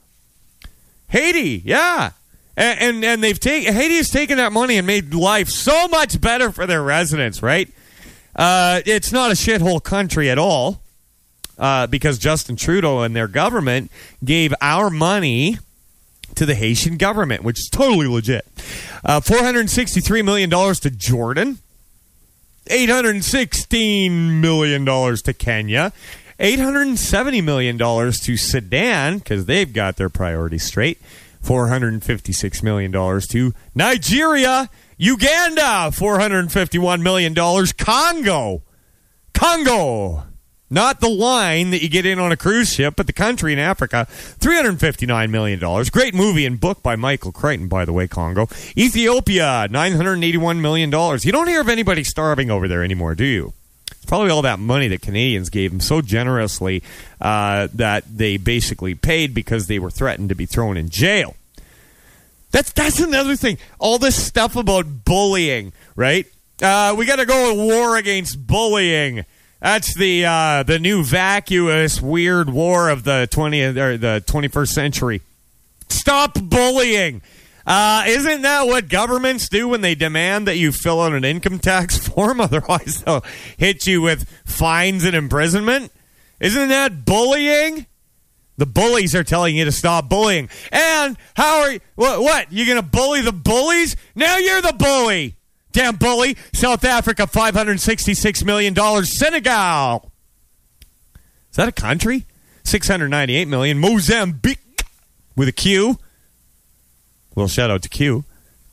[1.08, 2.12] Haiti, yeah.
[2.56, 6.20] And, and, and they've taken Haiti has taken that money and made life so much
[6.20, 7.68] better for their residents, right?
[8.34, 10.80] Uh, it's not a shithole country at all
[11.58, 13.90] uh, because Justin Trudeau and their government
[14.24, 15.58] gave our money
[16.34, 18.46] to the Haitian government, which is totally legit.
[19.04, 21.58] Uh, $463 million to Jordan,
[22.68, 25.92] $816 million to Kenya,
[26.38, 31.00] $870 million to Sudan, because they've got their priorities straight.
[31.42, 32.92] $456 million
[33.30, 34.68] to Nigeria.
[34.96, 37.34] Uganda, $451 million.
[37.34, 38.62] Congo.
[39.32, 40.27] Congo.
[40.70, 43.58] Not the line that you get in on a cruise ship, but the country in
[43.58, 44.06] Africa.
[44.10, 45.84] $359 million.
[45.90, 48.48] Great movie and book by Michael Crichton, by the way, Congo.
[48.76, 50.90] Ethiopia, $981 million.
[50.90, 53.54] You don't hear of anybody starving over there anymore, do you?
[54.06, 56.82] Probably all that money that Canadians gave them so generously
[57.20, 61.34] uh, that they basically paid because they were threatened to be thrown in jail.
[62.50, 63.58] That's that's another thing.
[63.78, 66.26] All this stuff about bullying, right?
[66.62, 69.26] Uh, we got to go to war against bullying.
[69.60, 74.72] That's the uh, the new vacuous weird war of the twentieth or the twenty first
[74.72, 75.20] century.
[75.88, 77.22] Stop bullying.
[77.66, 81.58] Uh, isn't that what governments do when they demand that you fill out an income
[81.58, 82.40] tax form?
[82.40, 83.24] Otherwise, they'll
[83.56, 85.92] hit you with fines and imprisonment.
[86.40, 87.86] Isn't that bullying?
[88.58, 90.48] The bullies are telling you to stop bullying.
[90.72, 91.80] And how are you?
[91.94, 92.20] What?
[92.20, 93.96] what you going to bully the bullies?
[94.14, 95.36] Now you're the bully.
[95.72, 96.36] Damn bully.
[96.52, 98.74] South Africa, $566 million.
[99.04, 100.10] Senegal.
[101.50, 102.24] Is that a country?
[102.64, 103.78] 698 million.
[103.78, 104.84] Mozambique
[105.36, 105.98] with a Q.
[107.36, 108.24] Little shout out to Q.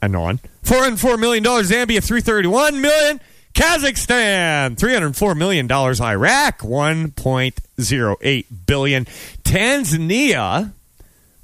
[0.02, 0.40] Anon.
[0.64, 1.44] $404 million.
[1.44, 3.20] Zambia, 331 million.
[3.54, 5.72] Kazakhstan, $304 million.
[5.72, 9.06] Iraq, 1.08 billion.
[9.44, 10.74] Tanzania,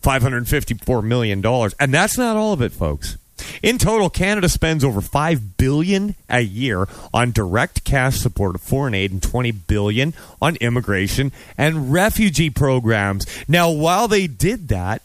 [0.03, 1.45] $554 million.
[1.79, 3.17] And that's not all of it, folks.
[3.61, 8.93] In total, Canada spends over 5 billion a year on direct cash support of foreign
[8.93, 13.25] aid and 20 billion on immigration and refugee programs.
[13.47, 15.01] Now, while they did that,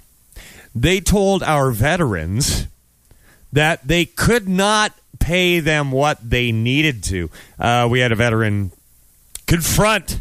[0.74, 2.66] they told our veterans
[3.52, 7.30] that they could not pay them what they needed to.
[7.58, 8.70] Uh, we had a veteran
[9.46, 10.20] confront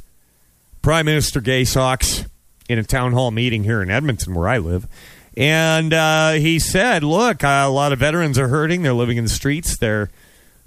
[0.81, 2.25] Prime Minister Gay Sox
[2.69, 4.87] in a town hall meeting here in Edmonton, where I live.
[5.37, 8.81] And uh, he said, Look, uh, a lot of veterans are hurting.
[8.81, 9.77] They're living in the streets.
[9.77, 10.09] They're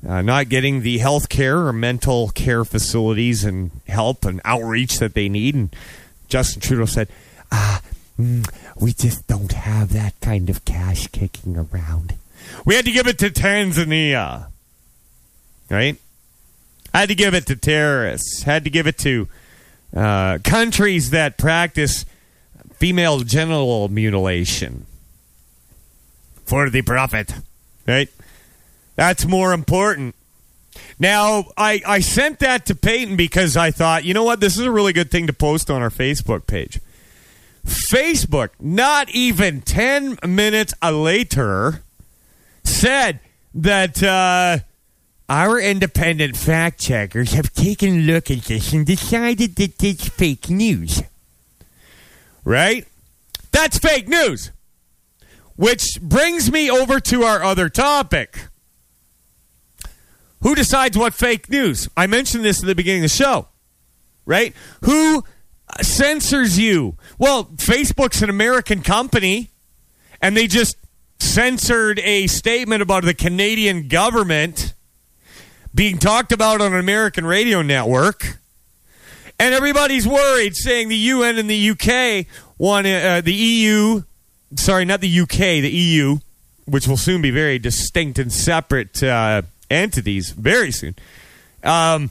[0.06, 5.14] uh, not getting the health care or mental care facilities and help and outreach that
[5.14, 5.54] they need.
[5.54, 5.74] And
[6.28, 7.08] Justin Trudeau said,
[7.50, 7.82] Ah,
[8.18, 12.14] mm, we just don't have that kind of cash kicking around.
[12.64, 14.48] We had to give it to Tanzania,
[15.70, 15.96] right?
[16.92, 18.42] I had to give it to terrorists.
[18.42, 19.28] Had to give it to
[19.94, 22.04] uh, countries that practice
[22.78, 24.86] female genital mutilation
[26.44, 27.32] for the profit,
[27.86, 28.08] right?
[28.96, 30.14] That's more important.
[30.98, 34.64] Now, I, I sent that to Peyton because I thought, you know what, this is
[34.64, 36.80] a really good thing to post on our Facebook page.
[37.64, 41.82] Facebook, not even 10 minutes later,
[42.64, 43.20] said
[43.54, 44.58] that uh,
[45.28, 50.48] our independent fact checkers have taken a look at this and decided that it's fake
[50.48, 51.02] news.
[52.48, 52.86] Right?
[53.52, 54.52] That's fake news.
[55.56, 58.38] Which brings me over to our other topic.
[60.40, 61.90] Who decides what fake news?
[61.94, 63.48] I mentioned this at the beginning of the show.
[64.24, 64.54] Right?
[64.82, 65.24] Who
[65.82, 66.96] censors you.
[67.18, 69.50] Well, Facebook's an American company,
[70.22, 70.78] and they just
[71.20, 74.72] censored a statement about the Canadian government
[75.74, 78.37] being talked about on an American radio network.
[79.38, 82.26] And everybody's worried, saying the UN and the UK
[82.58, 84.02] want uh, the EU,
[84.56, 86.18] sorry, not the UK, the EU,
[86.66, 90.96] which will soon be very distinct and separate uh, entities very soon.
[91.62, 92.10] Um,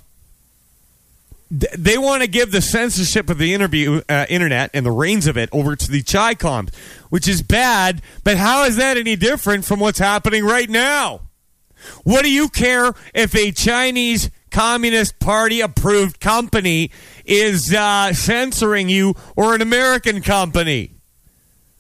[1.49, 5.27] th- they want to give the censorship of the interview, uh, internet and the reins
[5.27, 6.73] of it over to the Chicoms,
[7.09, 8.01] which is bad.
[8.23, 11.21] But how is that any different from what's happening right now?
[12.03, 16.91] What do you care if a Chinese Communist Party approved company
[17.25, 20.91] is uh, censoring you or an American company?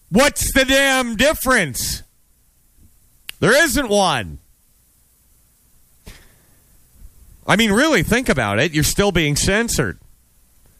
[0.09, 2.03] What's the damn difference?
[3.39, 4.39] There isn't one.
[7.45, 8.73] I mean, really, think about it.
[8.73, 9.99] You're still being censored,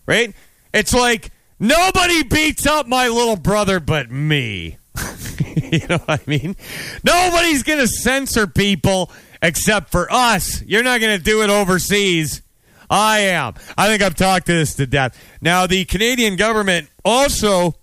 [0.05, 0.33] right?
[0.73, 4.77] It's like nobody beats up my little brother but me.
[5.55, 6.55] you know what I mean?
[7.03, 9.11] Nobody's going to censor people
[9.41, 10.61] except for us.
[10.63, 12.41] You're not going to do it overseas.
[12.89, 13.55] I am.
[13.77, 15.21] I think I've talked to this to death.
[15.41, 17.75] Now, the Canadian government also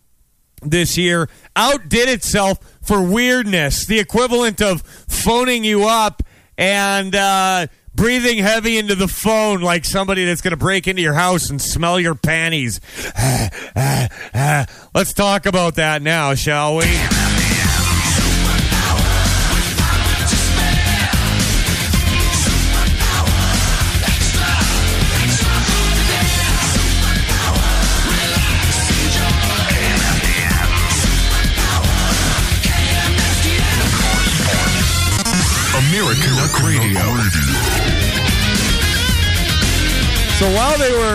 [0.63, 6.23] this year outdid itself for weirdness, the equivalent of phoning you up
[6.57, 11.15] and uh, breathing heavy into the phone like somebody that's going to break into your
[11.15, 12.81] house and smell your panties.
[14.95, 17.34] Let's talk about that now, shall we?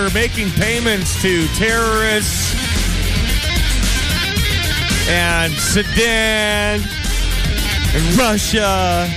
[0.10, 2.54] Were making payments to terrorists
[5.10, 6.80] and Sudan
[7.94, 9.08] and Russia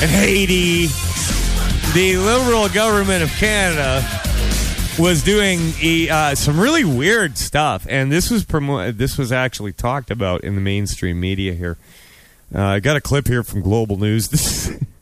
[0.00, 0.86] and Haiti,
[1.94, 4.06] the Liberal government of Canada
[4.98, 5.72] was doing
[6.10, 10.60] uh, some really weird stuff, and this was this was actually talked about in the
[10.60, 11.76] mainstream media here.
[12.54, 14.70] Uh, I got a clip here from Global News.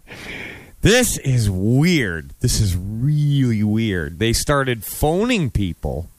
[0.85, 2.35] This, is weird.
[2.41, 4.19] This is really weird.
[4.19, 6.11] They started phoning people.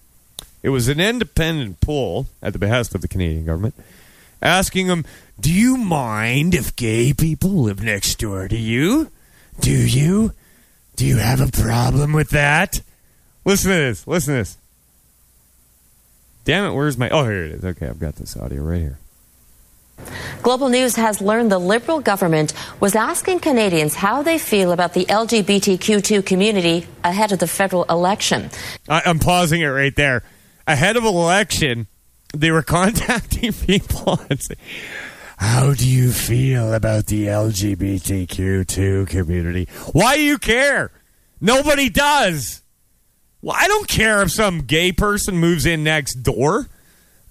[0.63, 3.76] It was an independent poll at the behest of the Canadian government,
[4.41, 5.05] asking them,
[5.39, 9.11] "Do you mind if gay people live next door to you?
[9.59, 10.34] Do you?
[10.95, 12.82] Do you have a problem with that?"
[13.45, 14.07] Listen to this.
[14.07, 14.57] Listen to this.
[16.43, 16.74] Damn it!
[16.74, 17.07] Where's my?
[17.11, 17.63] Oh, here it is.
[17.63, 18.97] Okay, I've got this audio right here.
[20.41, 25.06] Global News has learned the Liberal government was asking Canadians how they feel about the
[25.06, 28.50] LGBTQ2 community ahead of the federal election.
[28.88, 30.24] I, I'm pausing it right there.
[30.68, 31.88] Ahead of election,
[32.34, 34.60] they were contacting people and saying,
[35.38, 39.68] "How do you feel about the LGBTQ2 community?
[39.93, 40.91] Why do you care?
[41.41, 42.62] Nobody does.
[43.41, 46.68] Well, I don't care if some gay person moves in next door."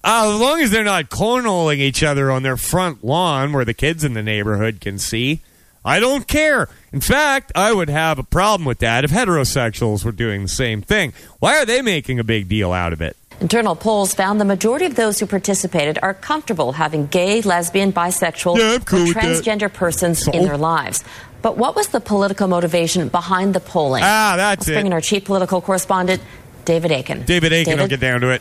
[0.04, 3.72] Uh, as long as they're not cornholing each other on their front lawn where the
[3.74, 5.40] kids in the neighborhood can see,
[5.84, 6.68] I don't care.
[6.92, 10.82] In fact, I would have a problem with that if heterosexuals were doing the same
[10.82, 11.12] thing.
[11.40, 13.16] Why are they making a big deal out of it?
[13.40, 18.58] Internal polls found the majority of those who participated are comfortable having gay, lesbian, bisexual,
[18.58, 20.30] Yeah, cool or transgender persons So?
[20.32, 21.02] in their lives.
[21.42, 24.02] But what was the political motivation behind the polling?
[24.04, 24.88] Ah, that's Let's bring it.
[24.88, 26.22] in our chief political correspondent,
[26.64, 27.24] David Akin.
[27.24, 28.40] David Akin will get down to it.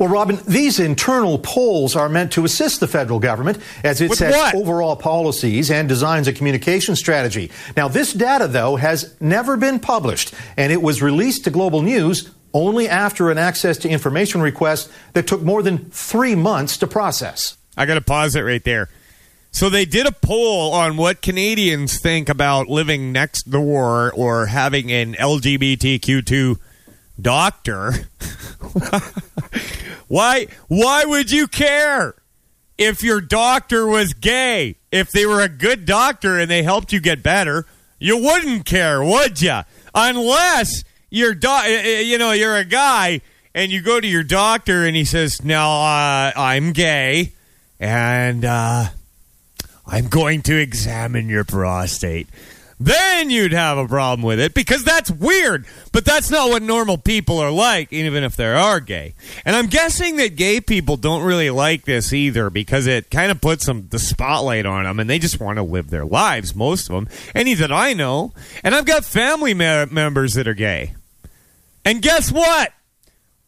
[0.00, 4.18] Well, Robin, these internal polls are meant to assist the federal government as it With
[4.18, 4.54] sets what?
[4.54, 7.50] overall policies and designs a communication strategy.
[7.76, 12.30] Now, this data, though, has never been published, and it was released to Global News
[12.54, 17.58] only after an access to information request that took more than three months to process.
[17.76, 18.88] I got to pause it right there.
[19.52, 24.90] So they did a poll on what Canadians think about living next door or having
[24.90, 26.56] an LGBTQ2
[27.20, 27.92] doctor.
[30.10, 32.16] why why would you care
[32.76, 34.74] if your doctor was gay?
[34.90, 37.64] If they were a good doctor and they helped you get better,
[38.00, 39.60] you wouldn't care, would you?
[39.94, 43.20] Unless you're do- you know, you're a guy
[43.54, 47.32] and you go to your doctor and he says, "Now uh, I'm gay."
[47.80, 48.86] and uh,
[49.86, 52.28] I'm going to examine your prostate.
[52.82, 55.66] Then you'd have a problem with it because that's weird.
[55.92, 59.14] But that's not what normal people are like, even if they are gay.
[59.44, 63.42] And I'm guessing that gay people don't really like this either because it kind of
[63.42, 66.54] puts them the spotlight on them, and they just want to live their lives.
[66.54, 68.32] Most of them, any that I know,
[68.64, 70.94] and I've got family me- members that are gay.
[71.84, 72.72] And guess what?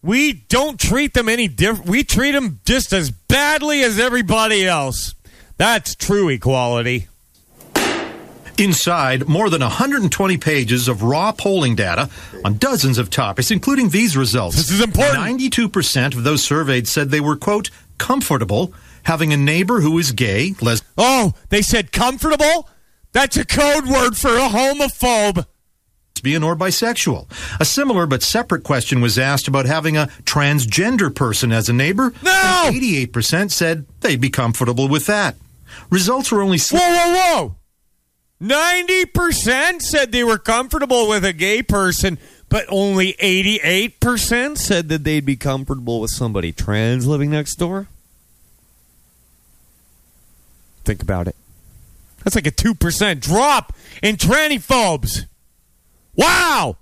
[0.02, 1.88] we don't treat them any different.
[1.88, 5.14] We treat them just as badly as everybody else.
[5.56, 7.08] That's true equality.
[8.58, 12.10] Inside, more than 120 pages of raw polling data
[12.44, 14.56] on dozens of topics, including these results.
[14.56, 15.40] This is important.
[15.40, 18.72] 92% of those surveyed said they were, quote, comfortable
[19.04, 20.92] having a neighbor who is gay, lesbian.
[20.98, 22.68] Oh, they said comfortable?
[23.12, 25.46] That's a code word for a homophobe.
[26.16, 27.28] Lesbian or bisexual.
[27.58, 32.12] A similar but separate question was asked about having a transgender person as a neighbor.
[32.22, 32.62] No!
[32.66, 35.36] And 88% said they'd be comfortable with that.
[35.90, 36.58] Results were only.
[36.58, 37.56] Whoa, whoa, whoa!
[38.42, 42.18] 90% said they were comfortable with a gay person,
[42.48, 47.86] but only 88% said that they'd be comfortable with somebody trans living next door.
[50.84, 51.36] Think about it.
[52.24, 53.72] That's like a 2% drop
[54.02, 55.26] in trannyphobes.
[56.16, 56.76] Wow!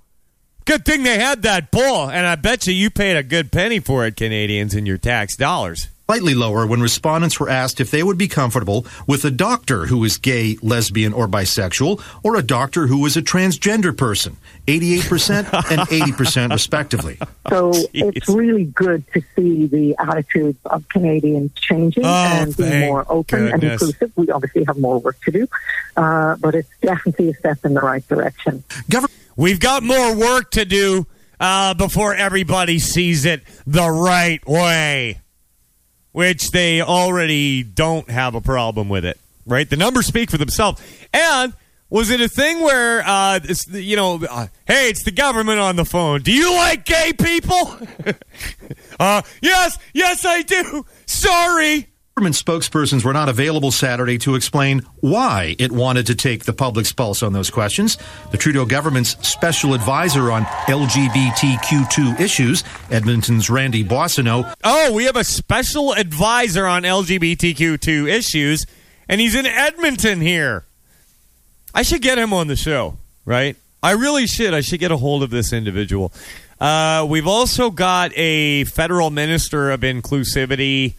[0.64, 3.80] Good thing they had that poll, and I bet you you paid a good penny
[3.80, 8.02] for it, Canadians, in your tax dollars slightly lower when respondents were asked if they
[8.02, 12.88] would be comfortable with a doctor who is gay, lesbian, or bisexual, or a doctor
[12.88, 14.36] who is a transgender person.
[14.66, 17.16] 88% and 80% respectively.
[17.48, 23.06] So it's really good to see the attitudes of Canadians changing Oh, and being more
[23.08, 24.10] open and inclusive.
[24.16, 25.46] We obviously have more work to do,
[25.96, 28.64] uh, but it's definitely a step in the right direction.
[29.36, 31.06] We've got more work to do
[31.38, 35.20] uh, before everybody sees it the right way,
[36.12, 39.68] which they already don't have a problem with it, right?
[39.68, 40.82] The numbers speak for themselves.
[41.12, 41.52] And
[41.90, 43.40] was it a thing where, uh,
[43.70, 46.22] you know, uh, hey, it's the government on the phone.
[46.22, 47.76] Do you like gay people?
[49.00, 50.86] uh, yes, yes, I do.
[51.06, 51.89] Sorry.
[52.20, 56.92] Government spokespersons were not available Saturday to explain why it wanted to take the public's
[56.92, 57.96] pulse on those questions.
[58.30, 65.24] The Trudeau government's special advisor on LGBTQ2 issues, Edmonton's Randy Boissonnault, Oh, we have a
[65.24, 68.66] special advisor on LGBTQ2 issues,
[69.08, 70.64] and he's in Edmonton here.
[71.74, 73.56] I should get him on the show, right?
[73.82, 74.52] I really should.
[74.52, 76.12] I should get a hold of this individual.
[76.60, 80.96] Uh, we've also got a federal minister of inclusivity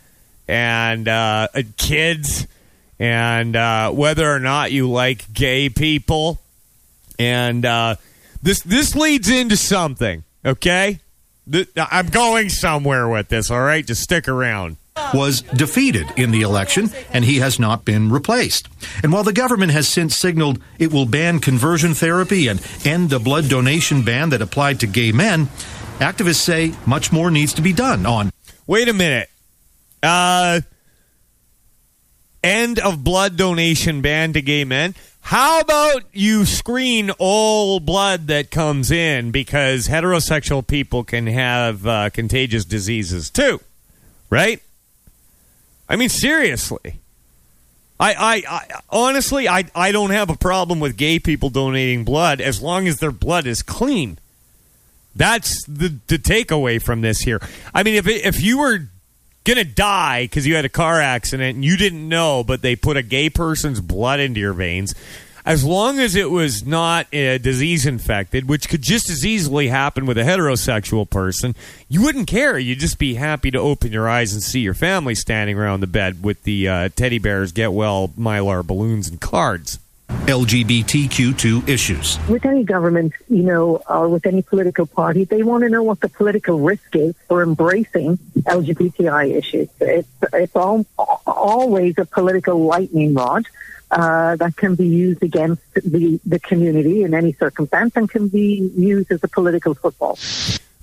[0.52, 1.48] and uh,
[1.78, 2.46] kids,
[3.00, 6.40] and uh, whether or not you like gay people.
[7.18, 7.96] And uh,
[8.44, 11.00] this this leads into something, okay?
[11.50, 13.86] Th- I'm going somewhere with this, all right?
[13.86, 14.76] Just stick around.
[15.14, 18.68] was defeated in the election and he has not been replaced.
[19.02, 23.20] And while the government has since signaled it will ban conversion therapy and end the
[23.20, 25.48] blood donation ban that applied to gay men,
[26.00, 28.32] activists say much more needs to be done on
[28.68, 29.30] Wait a minute.
[30.04, 30.62] Uh,
[32.44, 34.96] end of blood donation ban to gay men.
[35.22, 42.10] How about you screen all blood that comes in because heterosexual people can have uh,
[42.10, 43.60] contagious diseases too,
[44.30, 44.62] right?
[45.88, 47.00] I mean, seriously.
[48.00, 52.42] I, I, I honestly, I, I don't have a problem with gay people donating blood
[52.42, 54.18] as long as their blood is clean.
[55.16, 57.42] That's the the takeaway from this here.
[57.74, 58.88] I mean, if if you were
[59.44, 62.98] gonna die because you had a car accident and you didn't know, but they put
[62.98, 64.94] a gay person's blood into your veins,
[65.46, 70.06] as long as it was not uh, disease infected, which could just as easily happen
[70.06, 71.56] with a heterosexual person,
[71.90, 72.60] you wouldn't care.
[72.60, 75.88] You'd just be happy to open your eyes and see your family standing around the
[75.88, 79.80] bed with the uh, teddy bears, get well, mylar balloons, and cards.
[80.26, 82.20] LGBTQ2 issues.
[82.30, 86.00] With any government, you know, or with any political party, they want to know what
[86.00, 89.70] the political risk is for embracing LGBTI issues.
[89.80, 90.86] It's, it's all,
[91.26, 93.46] always a political lightning rod.
[93.90, 98.72] Uh, that can be used against the, the community in any circumstance and can be
[98.74, 100.18] used as a political football.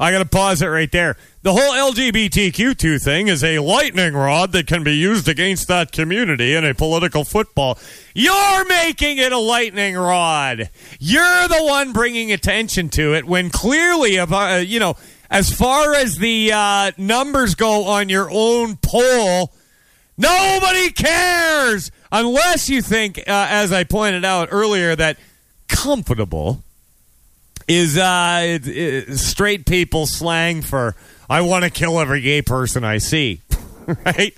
[0.01, 1.17] I got to pause it right there.
[1.43, 6.55] The whole LGBTQ2 thing is a lightning rod that can be used against that community
[6.55, 7.79] in a political football.
[8.15, 10.71] You're making it a lightning rod.
[11.01, 14.95] You're the one bringing attention to it when clearly, uh, you know,
[15.31, 19.53] as far as the uh, numbers go on your own poll,
[20.17, 25.19] nobody cares unless you think, uh, as I pointed out earlier, that
[25.69, 26.63] comfortable
[27.69, 30.97] is uh, it, it, straight people slang for
[31.29, 33.43] I want to kill every gay person I see,
[34.05, 34.37] right?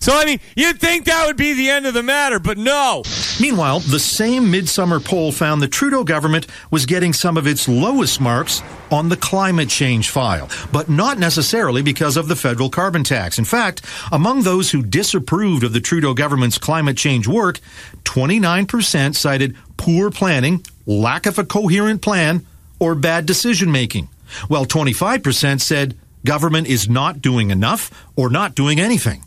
[0.00, 3.02] So I mean, you'd think that would be the end of the matter, but no.
[3.40, 8.20] Meanwhile, the same midsummer poll found the Trudeau government was getting some of its lowest
[8.20, 13.38] marks on the climate change file, but not necessarily because of the federal carbon tax.
[13.38, 17.60] In fact, among those who disapproved of the Trudeau government's climate change work,
[18.04, 22.44] 29% cited poor planning, lack of a coherent plan,
[22.80, 24.08] or bad decision making,
[24.48, 29.22] while 25% said government is not doing enough or not doing anything.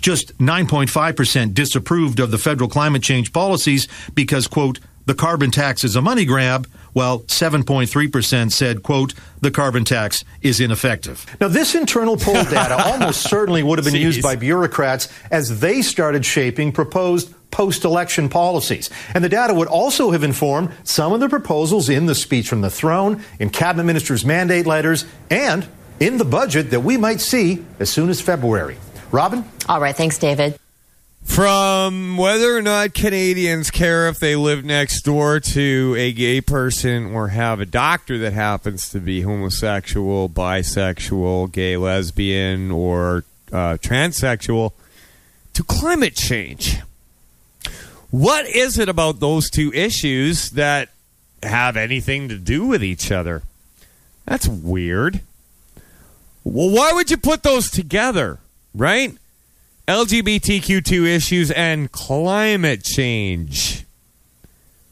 [0.00, 5.96] Just 9.5% disapproved of the federal climate change policies because, quote, the carbon tax is
[5.96, 11.26] a money grab, while 7.3% said, quote, the carbon tax is ineffective.
[11.40, 15.82] Now, this internal poll data almost certainly would have been used by bureaucrats as they
[15.82, 18.90] started shaping proposed post election policies.
[19.14, 22.60] And the data would also have informed some of the proposals in the speech from
[22.60, 25.66] the throne, in cabinet ministers' mandate letters, and
[26.00, 28.76] in the budget that we might see as soon as February.
[29.12, 29.44] Robin?
[29.68, 29.96] All right.
[29.96, 30.58] Thanks, David.
[31.26, 37.12] From whether or not Canadians care if they live next door to a gay person
[37.14, 44.72] or have a doctor that happens to be homosexual, bisexual, gay, lesbian, or uh, transsexual,
[45.52, 46.80] to climate change.
[48.10, 50.88] What is it about those two issues that
[51.42, 53.42] have anything to do with each other?
[54.24, 55.20] That's weird.
[56.44, 58.38] Well, why would you put those together,
[58.74, 59.18] right?
[59.88, 63.84] LGBTQ2 issues and climate change.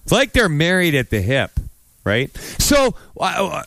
[0.04, 1.50] It's like they're married at the hip,
[2.04, 2.34] right?
[2.58, 3.62] So, uh,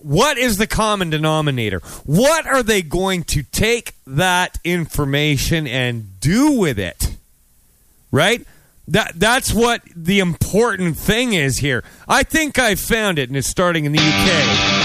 [0.00, 1.80] what is the common denominator?
[2.04, 7.16] What are they going to take that information and do with it?
[8.10, 8.46] Right?
[8.88, 11.84] That that's what the important thing is here.
[12.08, 14.77] I think I found it, and it's starting in the UK.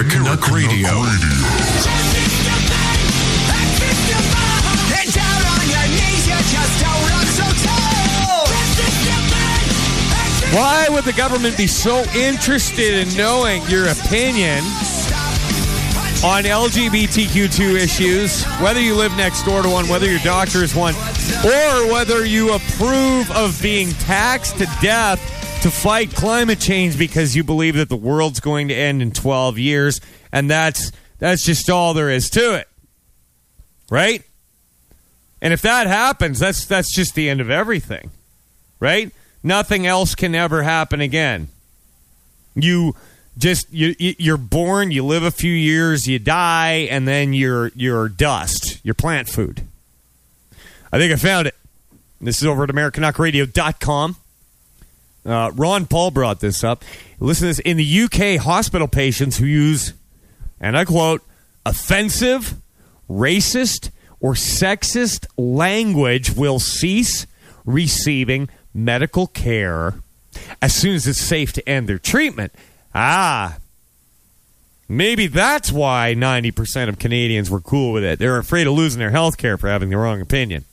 [0.00, 0.88] American American Radio.
[10.56, 14.64] Why would the government be so interested in knowing your opinion
[16.24, 20.94] on LGBTQ2 issues, whether you live next door to one, whether your doctor is one,
[21.44, 25.29] or whether you approve of being taxed to death
[25.62, 29.58] to fight climate change because you believe that the world's going to end in 12
[29.58, 30.00] years
[30.32, 32.68] and that's that's just all there is to it.
[33.90, 34.22] Right?
[35.42, 38.10] And if that happens, that's that's just the end of everything.
[38.78, 39.12] Right?
[39.42, 41.48] Nothing else can ever happen again.
[42.54, 42.94] You
[43.36, 48.08] just you you're born, you live a few years, you die and then you're you're
[48.08, 48.78] dust.
[48.82, 49.62] You're plant food.
[50.92, 51.54] I think I found it.
[52.20, 54.16] This is over at americanuckradio.com.
[55.24, 56.84] Uh, Ron Paul brought this up.
[57.18, 57.58] Listen to this.
[57.60, 59.92] In the UK, hospital patients who use,
[60.60, 61.22] and I quote,
[61.66, 62.54] offensive,
[63.08, 63.90] racist,
[64.20, 67.26] or sexist language will cease
[67.64, 69.94] receiving medical care
[70.62, 72.52] as soon as it's safe to end their treatment.
[72.94, 73.58] Ah,
[74.88, 78.18] maybe that's why 90% of Canadians were cool with it.
[78.18, 80.64] They're afraid of losing their health care for having the wrong opinion.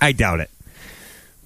[0.00, 0.50] I doubt it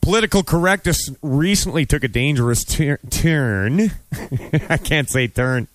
[0.04, 3.90] political correctness recently took a dangerous tur- turn.
[4.68, 5.66] I can't say turn.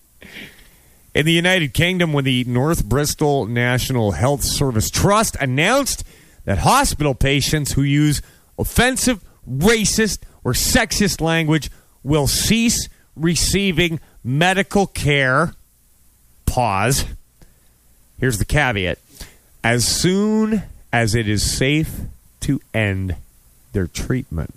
[1.16, 6.04] In the United Kingdom, when the North Bristol National Health Service Trust announced
[6.44, 8.22] that hospital patients who use
[8.56, 9.20] offensive,
[9.50, 11.68] racist, or sexist language
[12.04, 15.54] will cease receiving medical care.
[16.46, 17.04] Pause.
[18.20, 19.00] Here's the caveat
[19.64, 20.62] as soon
[20.92, 21.98] as it is safe
[22.42, 23.16] to end
[23.72, 24.54] their treatment.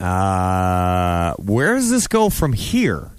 [0.00, 3.10] Uh, where does this go from here?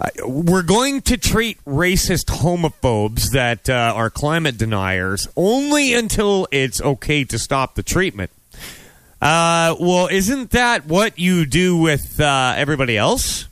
[0.00, 6.80] Uh, we're going to treat racist homophobes that uh, are climate deniers only until it's
[6.80, 8.30] okay to stop the treatment.
[9.20, 13.48] Uh, well, isn't that what you do with uh, everybody else?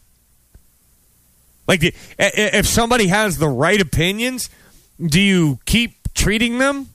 [1.66, 1.80] Like,
[2.16, 4.48] if somebody has the right opinions,
[5.04, 6.90] do you keep treating them?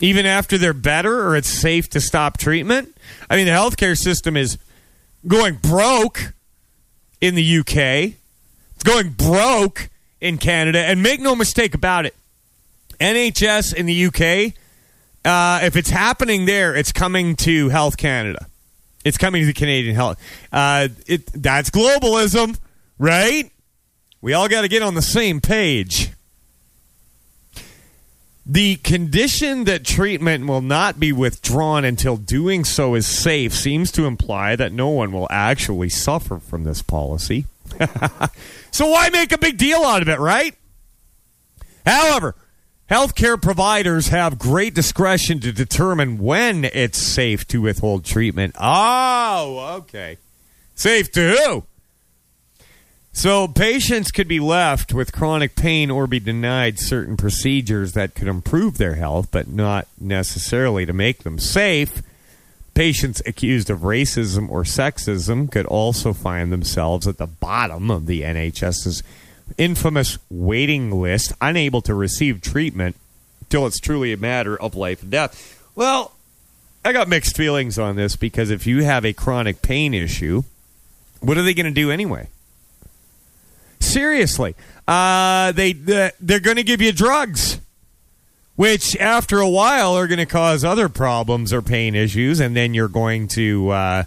[0.00, 2.96] Even after they're better or it's safe to stop treatment.
[3.28, 4.58] I mean, the healthcare system is
[5.26, 6.32] going broke
[7.20, 8.14] in the UK.
[8.74, 9.90] It's going broke
[10.20, 10.78] in Canada.
[10.80, 12.14] And make no mistake about it,
[12.98, 14.54] NHS in the UK,
[15.24, 18.46] uh, if it's happening there, it's coming to Health Canada.
[19.04, 20.20] It's coming to the Canadian health.
[20.52, 22.58] Uh, it, that's globalism,
[22.98, 23.50] right?
[24.20, 26.10] We all got to get on the same page.
[28.52, 34.06] The condition that treatment will not be withdrawn until doing so is safe seems to
[34.06, 37.46] imply that no one will actually suffer from this policy.
[38.72, 40.56] so why make a big deal out of it, right?
[41.86, 42.34] However,
[42.90, 48.56] healthcare providers have great discretion to determine when it's safe to withhold treatment.
[48.58, 50.18] Oh, okay.
[50.74, 51.64] Safe to who?
[53.12, 58.28] So patients could be left with chronic pain or be denied certain procedures that could
[58.28, 62.02] improve their health, but not necessarily to make them safe.
[62.72, 68.22] Patients accused of racism or sexism could also find themselves at the bottom of the
[68.22, 69.02] NHS's
[69.58, 72.96] infamous waiting list, unable to receive treatment
[73.42, 75.60] until it's truly a matter of life and death.
[75.74, 76.12] Well,
[76.84, 80.44] I got mixed feelings on this because if you have a chronic pain issue,
[81.20, 82.28] what are they going to do anyway?
[83.80, 84.54] Seriously,
[84.86, 87.58] uh, they they're going to give you drugs,
[88.56, 92.74] which after a while are going to cause other problems or pain issues, and then
[92.74, 94.04] you're going to uh,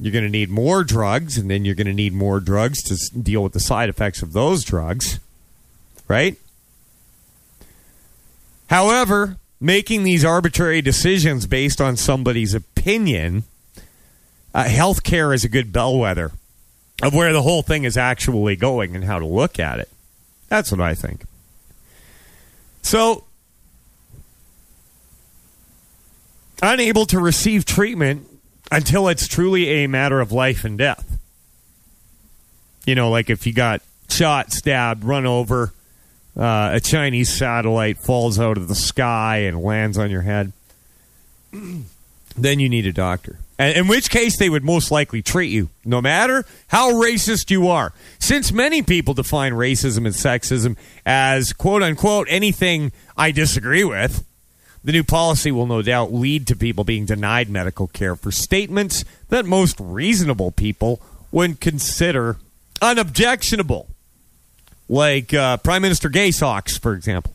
[0.00, 3.18] you're going to need more drugs, and then you're going to need more drugs to
[3.18, 5.20] deal with the side effects of those drugs,
[6.08, 6.36] right?
[8.68, 13.44] However, making these arbitrary decisions based on somebody's opinion,
[14.52, 16.32] uh, healthcare is a good bellwether
[17.02, 19.88] of where the whole thing is actually going and how to look at it.
[20.48, 21.24] That's what I think.
[22.82, 23.24] So,
[26.62, 28.28] unable to receive treatment
[28.70, 31.18] until it's truly a matter of life and death.
[32.86, 35.72] You know, like if you got shot, stabbed, run over,
[36.36, 40.52] uh, a Chinese satellite falls out of the sky and lands on your head,
[42.36, 43.38] then you need a doctor.
[43.58, 47.68] And in which case, they would most likely treat you, no matter how racist you
[47.68, 47.92] are.
[48.18, 50.76] Since many people define racism and sexism
[51.06, 54.24] as quote unquote anything I disagree with,
[54.84, 59.04] the new policy will no doubt lead to people being denied medical care for statements
[59.30, 61.00] that most reasonable people
[61.32, 62.36] would consider
[62.82, 63.88] unobjectionable
[64.88, 67.32] like uh, Prime Minister Gay Sox, for example.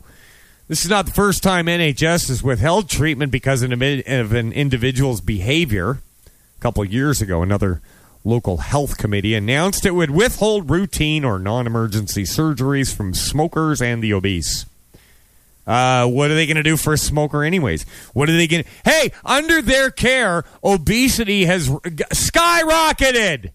[0.71, 5.99] This is not the first time NHS has withheld treatment because of an, individual's behavior.
[6.25, 7.81] A couple years ago, another
[8.23, 14.01] local health committee announced it would withhold routine or non emergency surgeries from smokers and
[14.01, 14.65] the obese.
[15.67, 17.85] Uh, what are they going to do for a smoker, anyways?
[18.13, 18.63] What are they going.
[18.85, 23.51] Hey, under their care, obesity has skyrocketed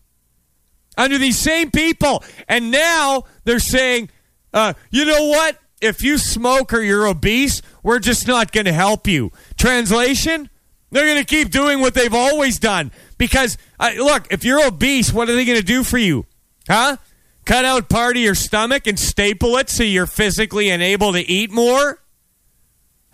[0.99, 2.23] under these same people.
[2.47, 4.11] And now they're saying,
[4.53, 5.59] uh, you know what?
[5.81, 9.31] If you smoke or you're obese, we're just not going to help you.
[9.57, 10.49] Translation?
[10.91, 12.93] They're going to keep doing what they've always done.
[13.19, 16.27] Because, uh, look, if you're obese, what are they going to do for you?
[16.69, 16.97] Huh?
[17.45, 21.51] Cut out part of your stomach and staple it so you're physically unable to eat
[21.51, 22.01] more?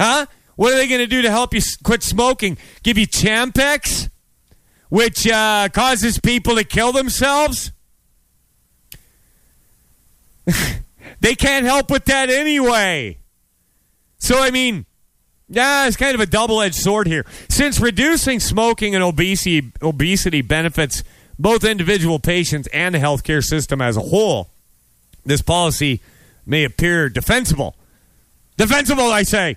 [0.00, 0.26] Huh?
[0.56, 2.56] What are they going to do to help you s- quit smoking?
[2.82, 4.08] Give you Champix?
[4.92, 7.72] which uh, causes people to kill themselves.
[11.22, 13.16] they can't help with that anyway.
[14.18, 14.86] So, I mean,
[15.48, 17.24] yeah, it's kind of a double edged sword here.
[17.48, 21.04] Since reducing smoking and obesity, obesity benefits
[21.38, 24.50] both individual patients and the healthcare system as a whole,
[25.24, 26.00] this policy
[26.44, 27.76] may appear defensible.
[28.56, 29.56] Defensible, I say.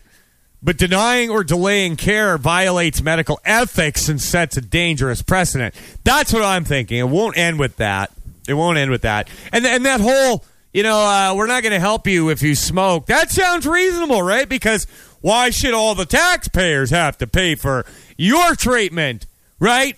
[0.62, 5.74] But denying or delaying care violates medical ethics and sets a dangerous precedent.
[6.04, 6.98] That's what I'm thinking.
[7.00, 8.12] It won't end with that.
[8.48, 9.30] It won't end with that.
[9.52, 10.44] And and that whole,
[10.76, 13.06] you know, uh, we're not going to help you if you smoke.
[13.06, 14.48] That sounds reasonable, right?
[14.48, 14.86] Because
[15.22, 17.86] why should all the taxpayers have to pay for
[18.18, 19.26] your treatment,
[19.58, 19.96] right?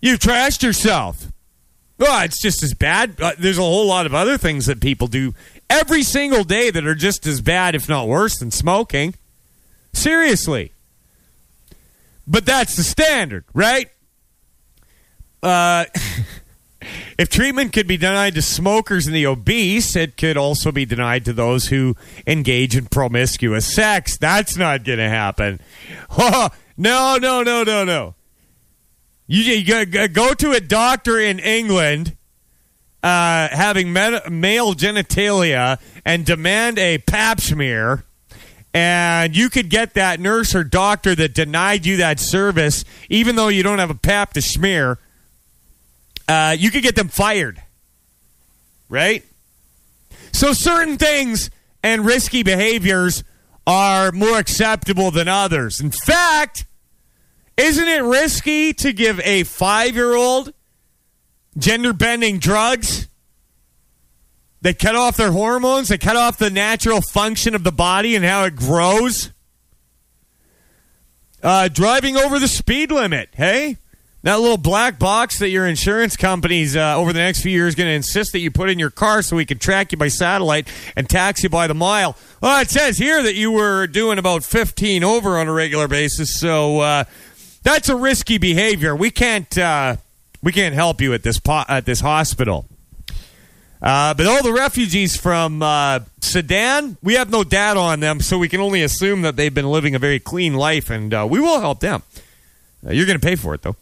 [0.00, 1.32] You trashed yourself.
[1.98, 3.20] Well, it's just as bad.
[3.20, 5.34] Uh, there's a whole lot of other things that people do
[5.68, 9.16] every single day that are just as bad, if not worse, than smoking.
[9.92, 10.70] Seriously.
[12.24, 13.90] But that's the standard, right?
[15.42, 15.86] Uh,
[17.18, 21.24] if treatment could be denied to smokers and the obese, it could also be denied
[21.26, 24.16] to those who engage in promiscuous sex.
[24.16, 25.60] That's not going to happen.
[26.18, 28.14] no, no, no, no, no.
[29.26, 32.16] You, you go- to a doctor in England
[33.02, 38.04] uh, having male genitalia and demand a pap smear,
[38.74, 43.48] and you could get that nurse or doctor that denied you that service, even though
[43.48, 44.98] you don't have a pap to smear,
[46.30, 47.60] uh, you could get them fired.
[48.88, 49.24] Right?
[50.32, 51.50] So certain things
[51.82, 53.24] and risky behaviors
[53.66, 55.80] are more acceptable than others.
[55.80, 56.66] In fact,
[57.56, 60.52] isn't it risky to give a five year old
[61.58, 63.08] gender bending drugs
[64.62, 68.24] that cut off their hormones, that cut off the natural function of the body and
[68.24, 69.32] how it grows?
[71.42, 73.78] Uh, driving over the speed limit, hey?
[74.22, 77.88] That little black box that your insurance company's uh, over the next few years going
[77.88, 80.68] to insist that you put in your car so we can track you by satellite
[80.94, 82.14] and tax you by the mile.
[82.42, 86.38] Well, it says here that you were doing about 15 over on a regular basis,
[86.38, 87.04] so uh,
[87.62, 88.94] that's a risky behavior.
[88.94, 89.96] We can't uh,
[90.42, 92.66] we can't help you at this po- at this hospital.
[93.80, 98.36] Uh, but all the refugees from uh, Sudan, we have no data on them, so
[98.36, 101.40] we can only assume that they've been living a very clean life, and uh, we
[101.40, 102.02] will help them.
[102.82, 103.76] You're going to pay for it, though.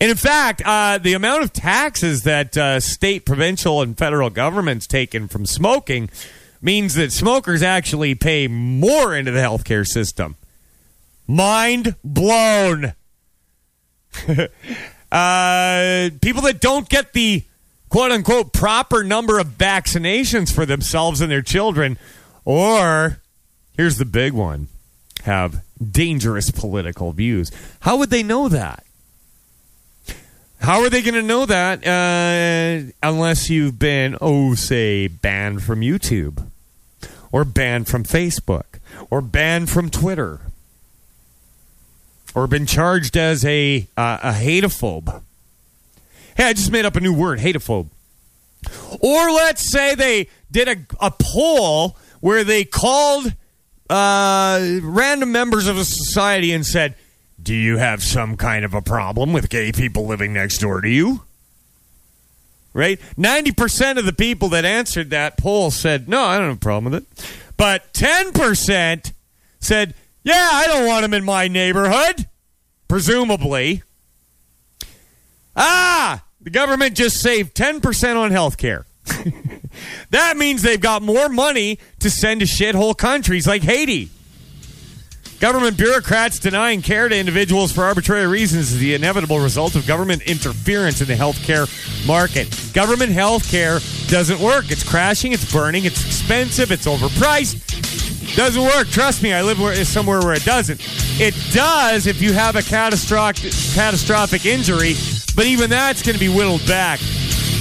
[0.00, 4.86] And in fact, uh, the amount of taxes that uh, state, provincial, and federal governments
[4.86, 6.10] taken from smoking
[6.60, 10.36] means that smokers actually pay more into the healthcare system.
[11.26, 12.94] Mind blown.
[15.12, 17.44] uh, people that don't get the
[17.88, 21.98] quote unquote proper number of vaccinations for themselves and their children,
[22.44, 23.20] or
[23.76, 24.68] here's the big one,
[25.24, 27.50] have dangerous political views.
[27.80, 28.83] How would they know that?
[30.64, 35.82] How are they going to know that uh, unless you've been, oh, say, banned from
[35.82, 36.42] YouTube,
[37.30, 40.40] or banned from Facebook, or banned from Twitter,
[42.34, 45.20] or been charged as a uh, a hateophobe?
[46.34, 47.90] Hey, I just made up a new word, hateophobe.
[49.00, 53.34] Or let's say they did a, a poll where they called
[53.90, 56.94] uh, random members of a society and said,
[57.44, 60.88] Do you have some kind of a problem with gay people living next door to
[60.88, 61.24] you?
[62.72, 62.98] Right?
[63.18, 66.92] 90% of the people that answered that poll said, No, I don't have a problem
[66.92, 67.26] with it.
[67.58, 69.12] But 10%
[69.60, 72.26] said, Yeah, I don't want them in my neighborhood.
[72.88, 73.82] Presumably.
[75.54, 78.86] Ah, the government just saved 10% on health care.
[80.10, 84.08] that means they've got more money to send to shithole countries like Haiti.
[85.44, 90.22] Government bureaucrats denying care to individuals for arbitrary reasons is the inevitable result of government
[90.22, 91.68] interference in the healthcare
[92.06, 92.48] market.
[92.72, 93.78] Government healthcare
[94.08, 94.70] doesn't work.
[94.70, 97.60] It's crashing, it's burning, it's expensive, it's overpriced.
[98.36, 98.88] Doesn't work.
[98.88, 100.80] Trust me, I live where, somewhere where it doesn't.
[101.20, 104.94] It does if you have a catastrophic catastrophic injury,
[105.36, 107.00] but even that's going to be whittled back.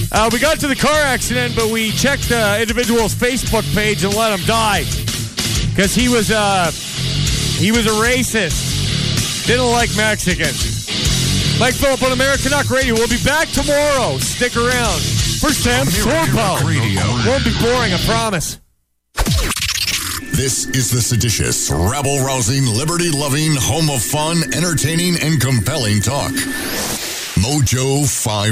[0.09, 4.15] Uh, we got to the car accident, but we checked the individual's Facebook page and
[4.15, 4.85] let him die
[5.67, 6.71] because he was uh,
[7.57, 9.47] he was a racist.
[9.47, 11.59] Didn't like Mexicans.
[11.59, 12.93] Mike Phillip on Americanuck Radio.
[12.95, 14.17] We'll be back tomorrow.
[14.17, 14.99] Stick around
[15.39, 16.63] for Sam Sorbo.
[17.25, 18.59] Won't be boring, I promise.
[20.33, 26.31] This is the seditious, rabble rousing, liberty loving, home of fun, entertaining, and compelling talk.
[27.37, 28.33] Mojo 5.